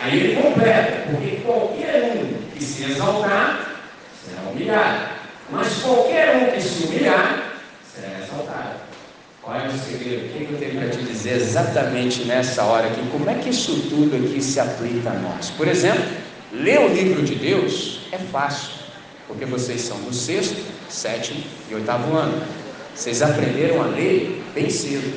Aí 0.00 0.18
ele 0.18 0.42
completa, 0.42 1.10
porque 1.10 1.36
qualquer 1.44 2.12
um 2.14 2.56
que 2.56 2.62
se 2.62 2.84
exaltar 2.84 3.80
será 4.24 4.42
humilhado. 4.50 5.08
Mas 5.50 5.74
qualquer 5.82 6.36
um 6.36 6.52
que 6.52 6.60
se 6.60 6.84
humilhar 6.84 7.52
será 7.92 8.20
exaltado. 8.20 8.80
Qual 9.42 9.56
é 9.56 9.66
o 9.66 9.72
segredo? 9.72 10.26
O 10.26 10.46
que 10.46 10.52
eu 10.52 10.58
tenho 10.58 10.80
para 10.80 10.90
te 10.90 11.02
dizer 11.02 11.36
exatamente 11.36 12.24
nessa 12.24 12.62
hora 12.64 12.86
aqui? 12.88 13.00
Como 13.10 13.28
é 13.28 13.34
que 13.34 13.48
isso 13.48 13.88
tudo 13.88 14.14
aqui 14.14 14.40
se 14.40 14.60
aplica 14.60 15.10
a 15.10 15.14
nós? 15.14 15.50
Por 15.50 15.66
exemplo, 15.66 16.04
ler 16.52 16.78
o 16.80 16.88
livro 16.88 17.22
de 17.22 17.34
Deus 17.34 18.00
é 18.12 18.18
fácil, 18.18 18.70
porque 19.26 19.46
vocês 19.46 19.80
são 19.80 19.98
do 20.02 20.14
sexto, 20.14 20.62
sétimo 20.88 21.42
e 21.70 21.74
oitavo 21.74 22.16
ano. 22.16 22.42
Vocês 22.94 23.22
aprenderam 23.22 23.82
a 23.82 23.86
ler 23.86 24.42
bem 24.54 24.68
cedo. 24.70 25.16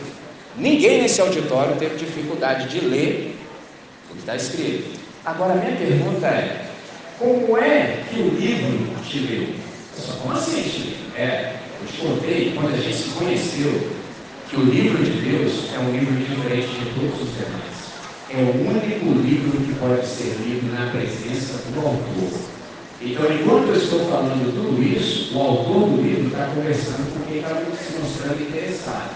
Ninguém 0.56 1.02
nesse 1.02 1.22
auditório 1.22 1.76
teve 1.78 1.96
dificuldade 1.96 2.68
de 2.68 2.86
ler 2.86 3.38
o 4.10 4.14
que 4.14 4.20
está 4.20 4.36
escrito. 4.36 5.00
Agora, 5.26 5.56
minha 5.56 5.76
pergunta 5.76 6.28
é: 6.28 6.66
como 7.18 7.58
é 7.58 8.04
que 8.10 8.20
o 8.20 8.30
livro 8.30 9.02
te 9.04 9.20
leu? 9.20 9.50
Só 9.98 10.14
como 10.14 10.34
assim, 10.34 10.64
te 10.64 10.98
É, 11.16 11.56
eu 11.82 11.88
te 11.88 11.98
contei 11.98 12.54
quando 12.56 12.74
a 12.74 12.78
gente 12.78 12.96
se 12.96 13.10
conheceu 13.10 13.92
que 14.50 14.58
o 14.58 14.64
livro 14.64 15.04
de 15.04 15.12
Deus 15.12 15.74
é 15.74 15.80
um 15.80 15.92
livro 15.92 16.14
diferente 16.16 16.68
de 16.68 16.86
todos 16.94 17.22
os 17.22 17.34
demais. 17.36 17.72
É 18.30 18.42
o 18.42 18.70
único 18.70 19.20
livro 19.22 19.60
que 19.62 19.74
pode 19.76 20.06
ser 20.06 20.36
lido 20.46 20.72
na 20.74 20.90
presença 20.90 21.64
do 21.72 21.80
autor. 21.80 22.61
Então, 23.04 23.26
enquanto 23.34 23.70
eu 23.70 23.76
estou 23.76 24.00
falando 24.02 24.54
tudo 24.54 24.84
isso, 24.84 25.36
o 25.36 25.42
autor 25.42 25.90
do 25.90 26.02
livro 26.04 26.28
está 26.28 26.46
conversando 26.54 27.12
com 27.12 27.26
quem 27.26 27.38
está 27.38 27.50
se 27.50 28.00
mostrando 28.00 28.42
interessado. 28.42 29.16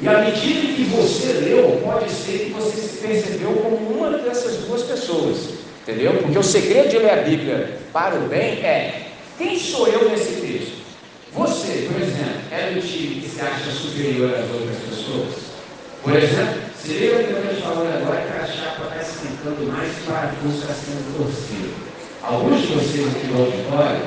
E 0.00 0.08
à 0.08 0.18
medida 0.18 0.72
que 0.72 0.84
você 0.84 1.32
leu, 1.32 1.80
pode 1.82 2.08
ser 2.10 2.44
que 2.46 2.50
você 2.50 2.76
se 2.76 2.98
percebeu 2.98 3.54
como 3.54 3.76
uma 3.76 4.18
dessas 4.18 4.58
duas 4.58 4.82
pessoas. 4.82 5.62
Entendeu? 5.82 6.14
Porque 6.22 6.38
o 6.38 6.42
segredo 6.44 6.90
de 6.90 6.98
ler 6.98 7.10
a 7.10 7.22
Bíblia 7.22 7.78
para 7.92 8.14
o 8.14 8.28
bem 8.28 8.64
é: 8.64 9.08
quem 9.36 9.58
sou 9.58 9.88
eu 9.88 10.08
nesse 10.08 10.40
texto? 10.40 10.82
Você, 11.32 11.88
por 11.90 12.00
exemplo, 12.00 12.40
é 12.52 12.70
do 12.70 12.80
time 12.80 13.20
que 13.20 13.28
se 13.28 13.40
acha 13.40 13.70
superior 13.70 14.30
às 14.30 14.48
outras 14.50 14.76
pessoas? 14.88 15.34
Por 16.04 16.16
exemplo, 16.16 16.60
se 16.80 17.02
eu 17.02 17.20
estou 17.20 17.62
falando 17.62 17.96
agora 17.96 18.22
que 18.22 18.38
a 18.38 18.46
chapa 18.46 18.84
está 18.84 19.02
esquentando 19.02 19.72
mais 19.72 19.90
para 20.04 20.30
a 20.30 20.48
está 20.48 20.74
sendo 20.74 21.16
torcido. 21.16 21.91
Alguns 22.22 22.60
de 22.60 22.66
vocês 22.68 23.08
aqui 23.08 23.26
do 23.26 23.42
auditório 23.42 24.02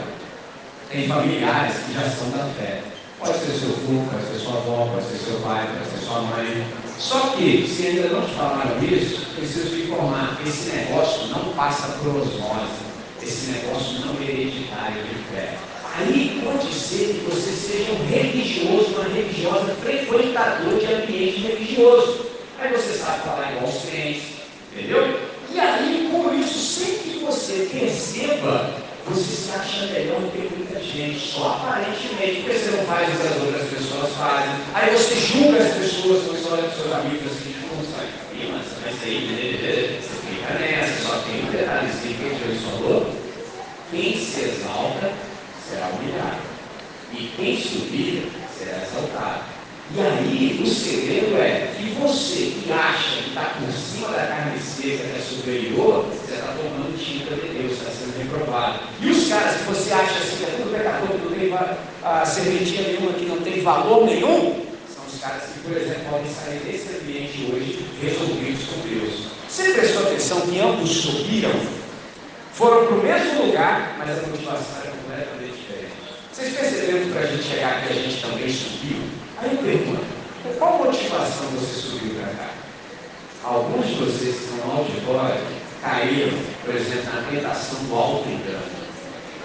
têm 0.90 1.06
familiares 1.06 1.76
que 1.80 1.94
já 1.94 2.10
são 2.10 2.30
da 2.30 2.46
fé. 2.58 2.82
Pode 3.20 3.38
ser 3.40 3.52
seu 3.52 3.74
filho, 3.74 4.08
pode 4.10 4.26
ser 4.26 4.40
sua 4.40 4.54
avó, 4.54 4.90
pode 4.94 5.06
ser 5.06 5.18
seu 5.18 5.40
pai, 5.42 5.68
pode 5.68 5.90
ser 5.90 6.06
sua 6.06 6.22
mãe, 6.22 6.66
só 6.98 7.20
que, 7.36 7.68
se 7.68 7.88
ainda 7.88 8.08
não 8.10 8.22
te 8.22 8.34
falaram 8.36 8.82
isso, 8.82 9.26
preciso 9.36 9.70
te 9.70 9.82
informar: 9.82 10.40
esse 10.48 10.70
negócio 10.70 11.28
não 11.28 11.54
passa 11.56 11.90
por 12.00 12.16
osmose, 12.16 12.86
esse 13.22 13.52
negócio 13.52 14.06
não 14.06 14.16
é 14.22 14.24
hereditário 14.24 15.04
de 15.04 15.16
fé. 15.36 15.58
Aí 15.98 16.42
pode 16.44 16.74
ser 16.74 17.16
que 17.16 17.30
você 17.30 17.52
seja 17.52 17.92
um 17.92 18.08
religioso, 18.08 18.96
uma 18.96 19.10
religiosa, 19.10 19.76
frequentador 19.84 20.80
de 20.80 20.86
ambiente 20.86 21.40
religioso. 21.42 22.28
Aí 22.60 22.72
você 22.72 22.94
sabe 22.94 23.24
falar 23.24 23.52
igual 23.52 23.70
os 23.70 23.90
crentes, 23.90 24.24
entendeu? 24.72 25.35
E 25.56 25.60
aí, 25.60 26.10
com 26.12 26.36
isso, 26.36 26.60
sempre 26.60 27.12
que 27.12 27.20
você 27.20 27.70
perceba 27.72 28.84
você 29.08 29.36
se 29.36 29.52
acha 29.52 29.86
melhor 29.86 30.20
do 30.20 30.32
que 30.32 30.56
muita 30.56 30.82
gente, 30.82 31.20
só 31.20 31.62
aparentemente, 31.62 32.42
porque 32.42 32.58
você 32.58 32.72
não 32.72 32.86
faz 32.86 33.08
o 33.08 33.18
que 33.22 33.28
as 33.28 33.42
outras 33.42 33.70
pessoas 33.70 34.12
fazem. 34.18 34.56
Aí 34.74 34.90
você 34.92 35.16
julga 35.16 35.60
as 35.60 35.76
pessoas, 35.76 36.24
você 36.24 36.50
olha 36.52 36.64
para 36.64 36.72
seus 36.72 36.92
amigos 36.92 37.32
assim, 37.32 37.56
não 37.70 37.84
sai 37.86 38.06
aqui, 38.06 38.52
mas 38.52 38.66
vai 38.82 38.94
sair, 39.00 40.02
você 40.02 40.16
fica 40.28 40.54
nessa, 40.60 41.08
só 41.08 41.20
tem 41.20 41.46
um 41.46 41.52
detalhezinho 41.52 42.18
que 42.18 42.46
Jesus 42.46 42.64
falou. 42.64 43.16
Quem 43.92 44.18
se 44.18 44.42
exalta 44.42 45.14
será 45.70 45.88
humilhado, 45.88 46.42
e 47.14 47.32
quem 47.38 47.62
subir 47.62 48.32
será 48.58 48.82
exaltado. 48.84 49.55
E 49.94 50.02
aí, 50.02 50.62
o 50.64 50.68
segredo 50.68 51.38
é 51.38 51.72
que 51.78 51.92
você 52.02 52.56
que 52.64 52.72
acha 52.72 53.22
que 53.22 53.30
está 53.30 53.56
por 53.60 53.72
cima 53.72 54.08
da 54.10 54.26
carne 54.26 54.60
seca, 54.60 55.04
que 55.04 55.18
é 55.18 55.22
superior, 55.22 56.06
você 56.06 56.34
está 56.34 56.54
tomando 56.54 56.98
tinta 56.98 57.36
de 57.36 57.48
Deus, 57.54 57.74
está 57.74 57.92
sendo 57.92 58.18
reprovado. 58.18 58.80
E 59.00 59.10
os 59.12 59.28
caras 59.28 59.58
que 59.58 59.64
você 59.66 59.94
acha 59.94 60.18
assim, 60.20 60.38
que 60.38 60.44
é 60.44 60.56
tudo 60.58 60.76
pecador, 60.76 61.08
que 61.10 61.24
não 61.24 61.32
tem 61.32 61.54
a 62.04 62.26
serventia 62.26 62.82
nenhuma, 62.82 63.14
que 63.14 63.26
não 63.26 63.38
tem 63.42 63.62
valor 63.62 64.06
nenhum, 64.06 64.66
são 64.94 65.06
os 65.08 65.22
caras 65.22 65.44
que, 65.44 65.60
por 65.60 65.78
exemplo, 65.78 66.04
podem 66.10 66.32
sair 66.34 66.60
desse 66.66 66.98
ambiente 66.98 67.48
hoje 67.54 67.86
resolvidos 68.02 68.64
com 68.66 68.90
Deus. 68.90 69.28
Você 69.48 69.70
prestou 69.70 70.08
atenção 70.08 70.42
que 70.42 70.60
ambos 70.60 70.90
subiram? 70.90 71.54
Foram 72.54 72.88
para 72.88 72.96
o 72.96 73.04
mesmo 73.04 73.46
lugar, 73.46 73.96
mas 74.00 74.10
a 74.10 74.28
motivação 74.28 74.82
era 74.82 74.92
completamente 74.92 75.58
diferente. 75.62 75.94
Vocês 76.34 76.56
perceberam 76.56 77.06
que 77.06 77.12
para 77.12 77.22
a 77.22 77.28
gente 77.28 77.44
chegar 77.44 77.78
aqui 77.78 77.94
a 77.94 78.02
gente 78.02 78.22
também 78.22 78.50
subiu? 78.50 79.25
Aí 79.38 79.52
eu 79.52 79.58
pergunto, 79.58 80.06
qual 80.58 80.78
motivação 80.78 81.48
você 81.50 81.82
subiu 81.82 82.16
para 82.16 82.34
cá? 82.36 82.50
Alguns 83.44 83.88
de 83.88 83.96
vocês 83.96 84.36
que 84.38 84.44
estão 84.46 84.66
no 84.66 84.78
auditório 84.80 85.42
caíram, 85.82 86.38
por 86.64 86.74
exemplo, 86.74 87.14
na 87.14 87.22
tentação 87.30 87.84
do 87.84 87.96
alto 87.96 88.30
engano. 88.30 88.64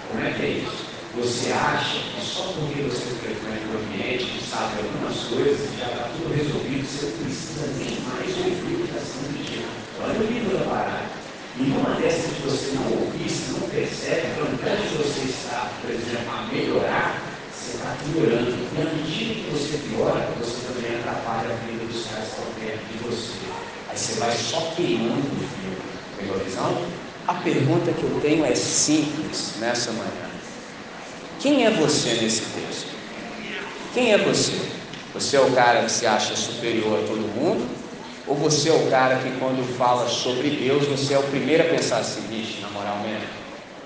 Como 0.09 0.23
é 0.23 0.31
que 0.31 0.41
é 0.43 0.49
isso? 0.49 0.85
Você 1.17 1.51
acha 1.51 1.99
que 1.99 2.21
só 2.25 2.53
porque 2.53 2.83
você 2.83 3.13
frequenta 3.19 3.67
o 3.67 3.83
ambiente, 3.83 4.25
que 4.25 4.49
sabe 4.49 4.79
algumas 4.79 5.17
coisas, 5.27 5.69
já 5.77 5.87
está 5.87 6.07
tudo 6.15 6.33
resolvido, 6.33 6.87
você 6.87 7.05
não 7.07 7.17
precisa 7.25 7.67
nem 7.77 7.99
mais 8.07 8.37
ouvir 8.37 8.75
o 8.75 8.77
que 8.77 8.83
está 8.83 8.99
sendo 8.99 9.43
dito. 9.43 9.67
Olha 10.01 10.19
o 10.19 10.23
livro 10.23 10.57
da 10.57 10.63
parada. 10.63 11.21
E 11.59 11.63
numa 11.63 11.95
dessas 11.95 12.31
que 12.31 12.41
você 12.43 12.71
não 12.75 12.85
ouvir, 12.93 13.29
você 13.29 13.59
não 13.59 13.67
percebe, 13.67 14.39
ao 14.39 14.47
invés 14.47 14.89
de 14.89 14.97
você 14.97 15.19
estar, 15.27 15.69
por 15.81 15.91
exemplo, 15.91 16.31
a 16.31 16.47
melhorar, 16.47 17.30
está 17.81 17.97
piorando. 18.13 18.51
À 18.77 18.95
medida 18.95 19.33
que 19.33 19.49
você 19.51 19.77
piora, 19.89 20.29
você 20.39 20.67
também 20.67 20.99
atrapalha 20.99 21.49
a 21.49 21.57
vida 21.65 21.85
dos 21.85 22.05
caras 22.05 22.25
que 22.25 22.39
estão 22.39 22.53
perto 22.53 22.85
de 22.91 22.97
você. 22.99 23.33
Aí 23.89 23.97
você 23.97 24.19
vai 24.19 24.31
só 24.31 24.73
queimando 24.75 25.19
o 25.19 25.39
fio. 25.39 25.77
Pegou 26.17 26.35
a 26.35 26.43
visão? 26.43 26.85
A 27.27 27.33
pergunta 27.35 27.91
que 27.91 28.03
eu 28.03 28.19
tenho 28.21 28.45
é 28.45 28.55
simples 28.55 29.55
nessa 29.59 29.91
manhã. 29.91 30.29
Quem 31.39 31.65
é 31.65 31.71
você 31.71 32.13
nesse 32.21 32.41
texto? 32.41 32.91
Quem 33.93 34.13
é 34.13 34.17
você? 34.17 34.59
Você 35.13 35.35
é 35.35 35.41
o 35.41 35.51
cara 35.51 35.83
que 35.83 35.91
se 35.91 36.05
acha 36.05 36.35
superior 36.35 36.99
a 36.99 37.07
todo 37.07 37.19
mundo? 37.19 37.67
Ou 38.27 38.35
você 38.35 38.69
é 38.69 38.73
o 38.73 38.89
cara 38.89 39.17
que, 39.17 39.31
quando 39.39 39.61
fala 39.77 40.07
sobre 40.07 40.51
Deus, 40.51 40.85
você 40.87 41.15
é 41.15 41.19
o 41.19 41.23
primeiro 41.23 41.63
a 41.63 41.65
pensar 41.65 41.97
assim, 41.97 42.21
bicho, 42.29 42.61
na 42.61 42.69
moral 42.69 42.99
mesmo? 42.99 43.40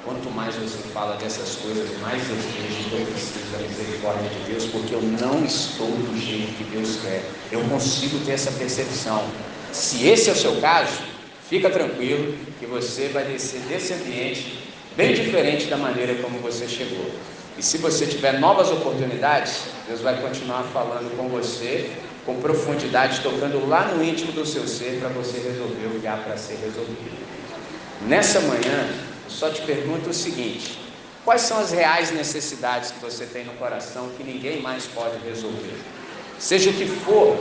Quanto 0.06 0.30
mais 0.30 0.54
você 0.54 0.78
fala 0.94 1.15
dessas 1.15 1.56
coisas, 1.56 1.89
mais 2.00 2.22
eu 2.30 2.36
vejo 2.36 2.89
que 2.89 2.96
eu 2.96 3.06
preciso 3.08 3.52
da 3.52 3.58
misericórdia 3.58 4.30
de 4.30 4.52
Deus, 4.52 4.65
porque 4.65 4.94
eu 4.94 5.02
não 5.02 5.44
estou 5.44 5.88
do 5.88 6.15
jeito 6.15 6.56
que 6.60 6.63
Deus 6.65 7.00
quer. 7.02 7.24
Eu 7.52 7.62
consigo 7.62 8.24
ter 8.24 8.34
essa 8.34 8.52
percepção. 8.52 9.28
Se 9.72 10.08
esse 10.08 10.30
é 10.30 10.34
o 10.34 10.36
seu 10.36 10.62
caso, 10.62 11.00
fica 11.50 11.72
tranquilo 11.72 12.38
que 12.60 12.68
você 12.68 13.08
vai 13.08 13.24
descer 13.24 13.62
desse 13.62 13.94
ambiente 13.94 14.60
bem 14.96 15.15
diferente 15.15 15.65
da 15.65 15.78
maneira 15.78 16.13
como 16.22 16.38
você 16.38 16.68
chegou. 16.68 17.10
E 17.58 17.63
se 17.63 17.80
você 17.80 18.06
tiver 18.06 18.39
novas 18.39 18.70
oportunidades, 18.70 19.62
Deus 19.88 20.02
vai 20.02 20.22
continuar 20.22 20.63
falando 20.72 21.18
com 21.18 21.30
você, 21.30 21.89
com 22.28 22.36
profundidade, 22.36 23.22
tocando 23.22 23.68
lá 23.68 23.88
no 23.88 24.04
íntimo 24.04 24.32
do 24.34 24.46
seu 24.46 24.68
ser 24.68 25.00
para 25.00 25.10
você 25.10 25.39
resolver 25.39 25.98
o 25.98 26.00
que 26.00 26.08
há 26.08 26.18
para 26.18 26.38
ser 26.38 26.60
resolvido. 26.63 27.26
Nessa 28.08 28.39
manhã, 28.41 28.88
eu 29.26 29.30
só 29.30 29.50
te 29.50 29.62
pergunto 29.64 30.10
o 30.10 30.14
seguinte: 30.14 30.80
quais 31.26 31.42
são 31.42 31.60
as 31.60 31.72
reais 31.72 32.12
necessidades 32.12 32.92
que 32.92 33.00
você 33.00 33.26
tem 33.26 33.44
no 33.44 33.54
coração 33.54 34.10
que 34.16 34.24
ninguém 34.24 34.62
mais 34.62 34.86
pode 34.86 35.18
resolver? 35.26 35.76
Seja 36.40 36.70
o 36.70 36.74
que 36.74 36.86
for, 36.86 37.38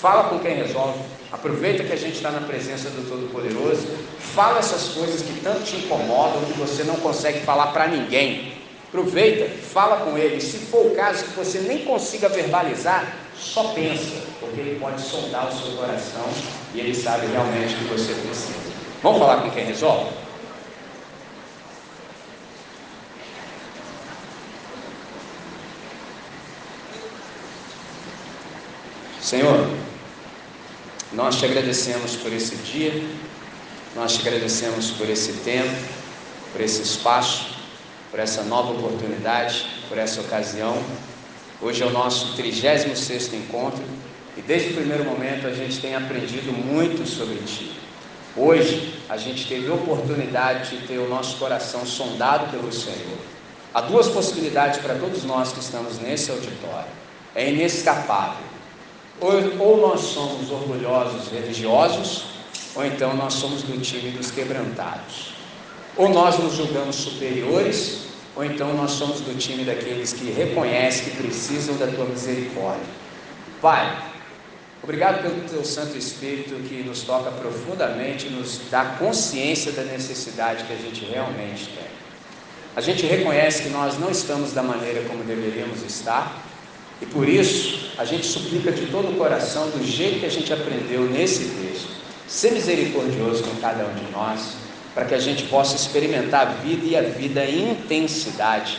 fala 0.00 0.28
com 0.28 0.38
quem 0.38 0.54
resolve. 0.54 1.00
Aproveita 1.32 1.82
que 1.82 1.92
a 1.92 1.96
gente 1.96 2.14
está 2.14 2.30
na 2.30 2.40
presença 2.46 2.88
do 2.90 3.08
Todo-Poderoso. 3.08 3.88
Fala 4.20 4.60
essas 4.60 4.90
coisas 4.90 5.22
que 5.22 5.40
tanto 5.40 5.64
te 5.64 5.76
incomodam 5.76 6.44
que 6.44 6.52
você 6.52 6.84
não 6.84 6.94
consegue 6.96 7.40
falar 7.40 7.68
para 7.68 7.88
ninguém. 7.88 8.52
Aproveita, 8.88 9.50
fala 9.72 10.04
com 10.04 10.16
ele. 10.16 10.40
Se 10.40 10.58
for 10.58 10.86
o 10.86 10.94
caso 10.94 11.24
que 11.24 11.32
você 11.32 11.58
nem 11.60 11.84
consiga 11.84 12.28
verbalizar, 12.28 13.16
só 13.36 13.72
pensa, 13.72 14.14
porque 14.38 14.60
ele 14.60 14.78
pode 14.78 15.02
sondar 15.02 15.48
o 15.48 15.52
seu 15.52 15.72
coração 15.72 16.24
e 16.72 16.78
ele 16.78 16.94
sabe 16.94 17.26
realmente 17.26 17.74
o 17.74 17.78
que 17.78 17.84
você 17.84 18.12
precisa. 18.12 18.54
Vamos 19.02 19.18
falar 19.18 19.42
com 19.42 19.50
quem 19.50 19.64
resolve? 19.64 20.23
Senhor, 29.24 29.70
nós 31.14 31.36
te 31.36 31.46
agradecemos 31.46 32.14
por 32.16 32.30
esse 32.30 32.56
dia, 32.56 32.92
nós 33.96 34.12
te 34.12 34.20
agradecemos 34.20 34.90
por 34.90 35.08
esse 35.08 35.32
tempo, 35.44 35.74
por 36.52 36.60
esse 36.60 36.82
espaço 36.82 37.54
por 38.14 38.20
essa 38.20 38.44
nova 38.44 38.70
oportunidade, 38.70 39.66
por 39.88 39.98
essa 39.98 40.20
ocasião. 40.20 40.80
Hoje 41.60 41.82
é 41.82 41.86
o 41.86 41.90
nosso 41.90 42.36
36 42.36 43.32
encontro 43.32 43.82
e 44.36 44.40
desde 44.40 44.70
o 44.70 44.74
primeiro 44.74 45.02
momento 45.02 45.48
a 45.48 45.52
gente 45.52 45.80
tem 45.80 45.96
aprendido 45.96 46.52
muito 46.52 47.04
sobre 47.08 47.38
Ti. 47.44 47.72
Hoje 48.36 49.00
a 49.08 49.16
gente 49.16 49.48
teve 49.48 49.68
a 49.68 49.74
oportunidade 49.74 50.76
de 50.76 50.86
ter 50.86 50.98
o 50.98 51.08
nosso 51.08 51.36
coração 51.38 51.84
sondado 51.84 52.52
pelo 52.52 52.72
Senhor. 52.72 53.18
Há 53.74 53.80
duas 53.80 54.06
possibilidades 54.06 54.78
para 54.80 54.94
todos 54.94 55.24
nós 55.24 55.52
que 55.52 55.58
estamos 55.58 55.98
nesse 55.98 56.30
auditório. 56.30 56.92
É 57.34 57.50
inescapável. 57.50 58.53
Ou, 59.20 59.30
ou 59.60 59.80
nós 59.80 60.00
somos 60.00 60.50
orgulhosos 60.50 61.30
religiosos, 61.30 62.24
ou 62.74 62.84
então 62.84 63.14
nós 63.14 63.34
somos 63.34 63.62
do 63.62 63.80
time 63.80 64.10
dos 64.10 64.30
quebrantados. 64.30 65.34
Ou 65.96 66.08
nós 66.08 66.38
nos 66.38 66.54
julgamos 66.54 66.96
superiores, 66.96 68.04
ou 68.34 68.44
então 68.44 68.74
nós 68.74 68.90
somos 68.90 69.20
do 69.20 69.36
time 69.38 69.64
daqueles 69.64 70.12
que 70.12 70.30
reconhecem 70.30 71.04
que 71.04 71.22
precisam 71.22 71.76
da 71.76 71.86
tua 71.86 72.04
misericórdia. 72.06 72.84
Pai, 73.62 74.12
obrigado 74.82 75.22
pelo 75.22 75.48
teu 75.48 75.64
Santo 75.64 75.96
Espírito 75.96 76.56
que 76.68 76.82
nos 76.82 77.02
toca 77.02 77.30
profundamente, 77.30 78.28
nos 78.28 78.60
dá 78.70 78.96
consciência 78.98 79.70
da 79.70 79.82
necessidade 79.84 80.64
que 80.64 80.72
a 80.72 80.76
gente 80.76 81.04
realmente 81.04 81.66
tem. 81.66 81.86
A 82.74 82.80
gente 82.80 83.06
reconhece 83.06 83.62
que 83.62 83.68
nós 83.68 83.98
não 84.00 84.10
estamos 84.10 84.52
da 84.52 84.62
maneira 84.62 85.02
como 85.08 85.22
deveríamos 85.22 85.82
estar, 85.84 86.42
e 87.04 87.06
por 87.06 87.28
isso 87.28 87.90
a 87.98 88.04
gente 88.06 88.26
suplica 88.26 88.72
de 88.72 88.86
todo 88.86 89.10
o 89.10 89.16
coração, 89.16 89.68
do 89.68 89.84
jeito 89.84 90.20
que 90.20 90.26
a 90.26 90.30
gente 90.30 90.50
aprendeu 90.50 91.02
nesse 91.02 91.50
texto, 91.50 91.88
ser 92.26 92.52
misericordioso 92.52 93.44
com 93.44 93.54
cada 93.56 93.84
um 93.84 93.94
de 93.94 94.10
nós 94.10 94.64
para 94.94 95.04
que 95.04 95.14
a 95.14 95.18
gente 95.18 95.42
possa 95.44 95.76
experimentar 95.76 96.46
a 96.46 96.50
vida 96.62 96.86
e 96.86 96.96
a 96.96 97.02
vida 97.02 97.44
em 97.44 97.72
intensidade. 97.72 98.78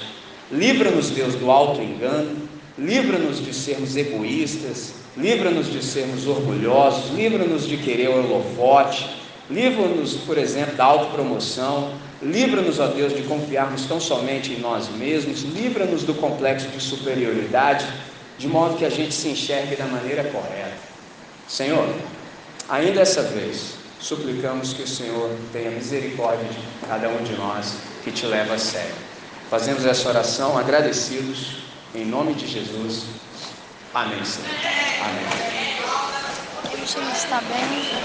Livra-nos, 0.52 1.12
Deus, 1.12 1.36
do 1.36 1.52
alto 1.52 1.82
engano, 1.82 2.36
livra-nos 2.80 3.44
de 3.44 3.54
sermos 3.54 3.96
egoístas, 3.96 4.94
livra-nos 5.16 5.72
de 5.72 5.84
sermos 5.84 6.26
orgulhosos, 6.26 7.12
livra-nos 7.14 7.68
de 7.68 7.78
querer 7.78 8.10
o 8.10 8.18
holofote, 8.18 9.08
livra-nos, 9.52 10.14
por 10.16 10.38
exemplo, 10.38 10.76
da 10.76 10.86
autopromoção, 10.86 11.94
livra-nos, 12.24 12.80
ó 12.80 12.88
Deus, 12.88 13.14
de 13.14 13.22
confiarmos 13.24 13.86
tão 13.86 14.00
somente 14.00 14.54
em 14.54 14.60
nós 14.60 14.90
mesmos, 14.90 15.44
livra-nos 15.44 16.04
do 16.04 16.14
complexo 16.16 16.70
de 16.70 16.82
superioridade, 16.82 17.86
de 18.38 18.48
modo 18.48 18.78
que 18.78 18.86
a 18.86 18.90
gente 18.90 19.14
se 19.14 19.30
enxergue 19.30 19.76
da 19.76 19.86
maneira 19.86 20.24
correta. 20.26 20.78
Senhor, 21.48 21.88
ainda 22.68 23.02
essa 23.02 23.22
vez, 23.22 23.76
suplicamos 24.00 24.74
que 24.74 24.84
o 24.84 24.88
Senhor 24.88 25.30
tenha 25.54 25.72
misericórdia 25.72 26.48
de 26.48 26.60
cada 26.88 27.10
um 27.10 27.24
de 27.24 27.34
nós 27.34 27.76
que 28.04 28.12
te 28.12 28.26
leva 28.26 28.56
a 28.56 28.60
sério. 28.60 28.96
Fazemos 29.50 29.86
essa 29.86 30.10
oração 30.10 30.58
agradecidos, 30.58 31.58
em 31.94 32.06
nome 32.06 32.34
de 32.34 32.48
Jesus. 32.48 33.04
Amém, 33.94 34.26
Senhor. 34.26 34.50
Amém. 35.02 35.26
O 36.74 36.86
está 37.16 37.42
bem. 37.42 37.96